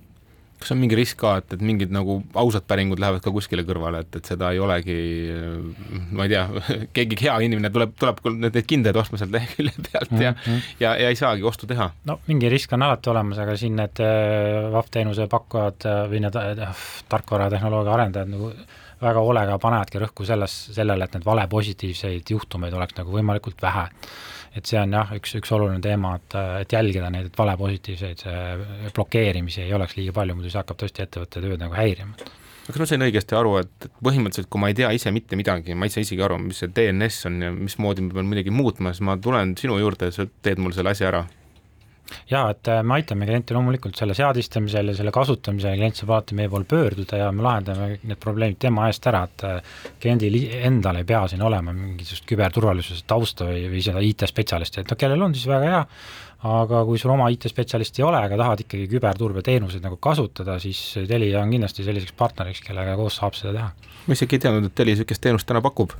[0.62, 4.02] kas on mingi risk ka, et, et mingid nagu ausad päringud lähevad ka kuskile kõrvale,
[4.04, 4.96] et, et seda ei olegi,
[6.14, 6.44] ma ei tea,
[6.96, 10.68] keegi hea inimene tuleb, tuleb neid kindaid ostma sealt lehekülje pealt ja mm, -hmm.
[10.80, 11.90] ja, ja ei saagi ostu teha?
[12.08, 16.38] no mingi risk on alati olemas, aga siin need äh, VAV-teenuse pakkujad äh, või need
[16.38, 18.52] äh, tarkvaratehnoloogia arendajad nagu
[19.02, 23.88] väga hoolega panevadki rõhku selles, sellele, et need valepositiivseid juhtumeid oleks nagu võimalikult vähe
[24.56, 28.26] et see on jah, üks, üks oluline teema, et, et jälgida neid, et valepositiivseid
[28.94, 32.30] blokeerimisi ei oleks liiga palju, muidu see hakkab tõesti ettevõtte tööd nagu häirima.
[32.62, 35.88] Kas ma sain õigesti aru, et põhimõtteliselt, kui ma ei tea ise mitte midagi, ma
[35.88, 39.02] ei saa isegi aru, mis see DNS on ja mismoodi ma pean midagi muutma, siis
[39.08, 41.24] ma tulen sinu juurde ja sa teed mul selle asja ära
[42.30, 46.38] jaa, et äh, me aitame klienti loomulikult selle seadistamisel ja selle kasutamisel, klient saab alati
[46.38, 51.00] meie poole pöörduda ja me lahendame need probleemid tema eest ära, et äh, kliendil endal
[51.00, 55.36] ei pea siin olema mingisugust küberturvalisuse tausta või, või seda IT-spetsialisti, et no kellel on,
[55.36, 55.82] siis väga hea,
[56.52, 61.42] aga kui sul oma IT-spetsialisti ei ole, aga tahad ikkagi küberturbeteenuseid nagu kasutada, siis Telia
[61.42, 63.92] on kindlasti selliseks partneriks, kellega koos saab seda teha.
[64.06, 65.94] ma isegi ei teadnud, et Telia niisugust teenust täna pakub.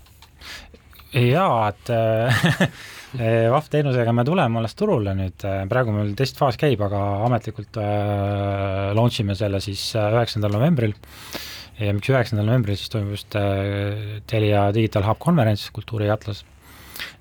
[1.15, 1.95] jaa, et
[3.19, 7.79] äh, VAF teenusega me tuleme alles turule nüüd, äh, praegu meil testfaas käib, aga ametlikult
[7.81, 10.95] äh, launch ime selle siis üheksandal novembril.
[11.81, 16.45] ja miks üheksandal novembril, siis toimub just äh, Telia Digital Hub konverents, Kultuuriatlas.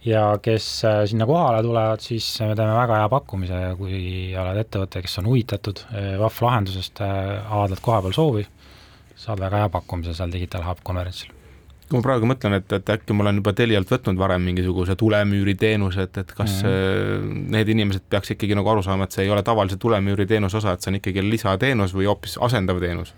[0.06, 0.70] ja kes
[1.10, 4.00] sinna kohale tulevad, siis me teeme väga hea pakkumise, kui
[4.38, 5.86] oled ettevõte, kes on huvitatud
[6.22, 8.48] VAF lahendusest avaldad kohapeal soovi,
[9.16, 11.41] saad väga hea pakkumise seal Digital Hub konverentsil
[11.92, 15.58] kui ma praegu mõtlen, et, et äkki ma olen juba Telialt võtnud varem mingisuguse tulemüüri
[15.60, 19.32] teenuse, et, et kas mm need inimesed peaks ikkagi nagu aru saama, et see ei
[19.34, 23.12] ole tavalise tulemüüri teenuse osa, et see on ikkagi lisateenus või hoopis asendav teenus?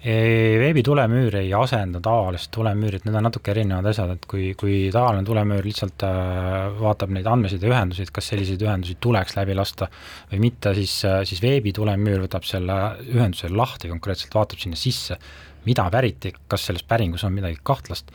[0.00, 5.66] veebitulemüür ei asenda tavalist tulemüürit, need on natuke erinevad asjad, et kui, kui tavaline tulemüür
[5.68, 9.90] lihtsalt äh, vaatab neid andmesideühendusi, et kas selliseid ühendusi tuleks läbi lasta
[10.32, 12.80] või mitte, siis, äh, siis veebitulemüür võtab selle
[13.12, 15.20] ühenduse lahti konkreetselt, vaatab sinna sisse
[15.66, 18.12] mida päriti, kas selles päringus on midagi kahtlast,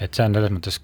[0.00, 0.78] et see on selles mõttes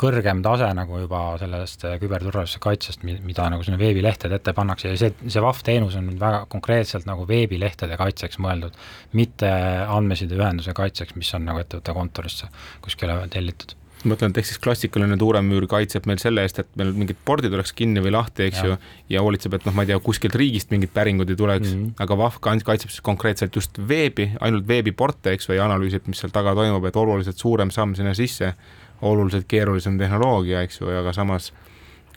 [0.00, 5.00] kõrgem tase nagu juba sellest äh, küberturvalisuse kaitsest, mida nagu sinna veebilehtede ette pannakse ja
[5.00, 8.76] see, see VAF teenus on väga konkreetselt nagu veebilehtede kaitseks mõeldud,
[9.16, 9.50] mitte
[9.96, 12.52] andmesideühenduse kaitseks, mis on nagu ettevõtte kontorisse
[12.84, 13.76] kuskile tellitud
[14.06, 17.54] ma mõtlen, et ehk siis klassikaline tuuremüür kaitseb meil selle eest, et meil mingid pordid
[17.54, 18.70] oleks kinni või lahti, eks ja.
[18.70, 18.78] ju,
[19.12, 22.02] ja hoolitseb, et noh, ma ei tea, kuskilt riigist mingid päringud ei tuleks mm, -hmm.
[22.06, 26.34] aga VAF kaitseb siis konkreetselt just veebi, ainult veebiporte, eks ju, ja analüüsib, mis seal
[26.34, 28.54] taga toimub, et oluliselt suurem samm sinna sisse,
[29.02, 31.52] oluliselt keerulisem tehnoloogia, eks ju, aga samas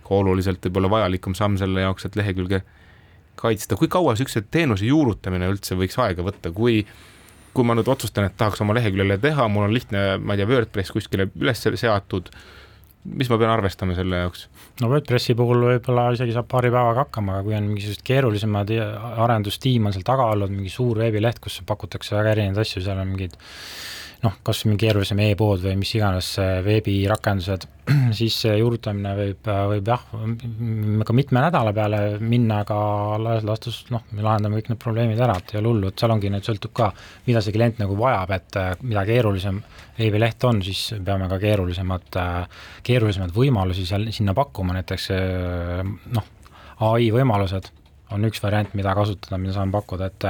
[0.03, 2.63] ka oluliselt võib-olla vajalikum samm selle jaoks, et lehekülge
[3.39, 6.83] kaitsta, kui kaua niisuguse teenuse juurutamine üldse võiks aega võtta, kui
[7.53, 10.49] kui ma nüüd otsustan, et tahaks oma leheküljele teha, mul on lihtne, ma ei tea,
[10.49, 12.31] WordPress kuskile üles seatud,
[13.09, 14.47] mis ma pean arvestama selle jaoks?
[14.81, 18.73] no WordPressi puhul võib-olla isegi saab paari päevaga hakkama, aga kui on mingisugused keerulisemad
[19.25, 23.13] arendustiim on seal taga olnud, mingi suur veebileht, kus pakutakse väga erinevaid asju, seal on
[23.13, 23.37] mingid
[24.23, 26.31] noh, kas mingi keerulisem e-pood või mis iganes
[26.65, 27.65] veebirakendused,
[28.19, 30.03] siis see juurutamine võib, võib jah,
[31.07, 32.79] ka mitme nädala peale minna, aga
[33.21, 36.13] laias laastus noh, me lahendame kõik need probleemid ära, et ei ole hullu, et seal
[36.15, 36.91] ongi, nüüd sõltub ka,
[37.27, 39.61] mida see klient nagu vajab, et mida keerulisem
[39.99, 42.21] veebileht on, siis peame ka keerulisemad,
[42.85, 45.09] keerulisemaid võimalusi seal, sinna pakkuma, näiteks
[46.15, 46.31] noh,
[46.89, 47.73] ai võimalused
[48.15, 50.27] on üks variant, mida kasutada, mida saan pakkuda, et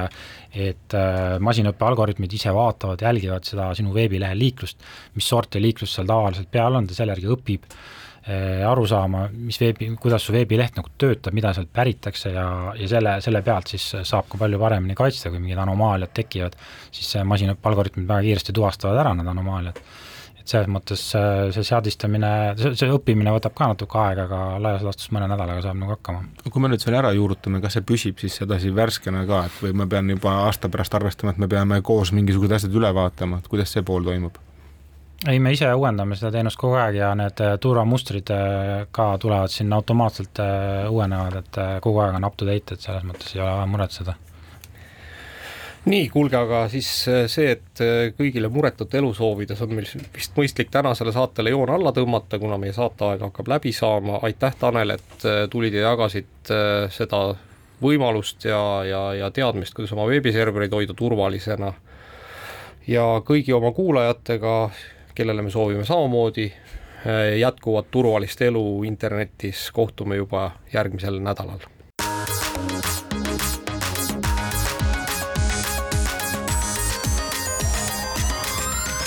[0.69, 4.81] et äh, masinõppe algoritmid ise vaatavad, jälgivad seda sinu veebilehe liiklust,
[5.15, 9.59] mis sorti liiklust seal tavaliselt peal on, ta selle järgi õpib äh, aru saama, mis
[9.61, 12.47] veebi, kuidas su veebileht nagu töötab, mida sealt päritakse ja,
[12.79, 16.57] ja selle, selle pealt siis saab ka palju paremini kaitsta, kui mingid anomaaliad tekivad,
[16.91, 19.83] siis masinõppe algoritmid väga kiiresti tuvastavad ära need anomaaliad
[20.49, 25.29] selles mõttes äh, see seadistamine, see, õppimine võtab ka natuke aega, aga laias laastus mõne
[25.31, 26.23] nädalaga saab nagu hakkama.
[26.45, 29.75] kui me nüüd selle ära juurutame, kas see püsib siis edasi värskena ka, et või
[29.81, 33.49] ma pean juba aasta pärast arvestama, et me peame koos mingisugused asjad üle vaatama, et
[33.51, 34.39] kuidas see pool toimub?
[35.27, 39.51] ei, me ise uuendame seda teenust kogu aeg ja need äh, turvamustrid äh, ka tulevad
[39.53, 40.41] sinna automaatselt,
[40.89, 44.15] uuenevad, et kogu aeg on up to date, et selles mõttes ei ole vaja muretseda
[45.89, 50.35] nii, kuulge, aga siis äh, see, et äh, kõigile muretut elu soovides on meil vist
[50.37, 54.19] mõistlik tänasele saatele joon alla tõmmata, kuna meie saateaeg hakkab läbi saama.
[54.27, 56.51] aitäh, Tanel, et äh, tulid ja jagasid
[56.93, 57.19] seda
[57.81, 61.73] võimalust ja, ja, ja teadmist, kuidas oma veebiservereid hoida turvalisena.
[62.87, 64.55] ja kõigi oma kuulajatega,
[65.15, 66.51] kellele me soovime samamoodi
[67.39, 71.63] jätkuvat turvalist elu internetis, kohtume juba järgmisel nädalal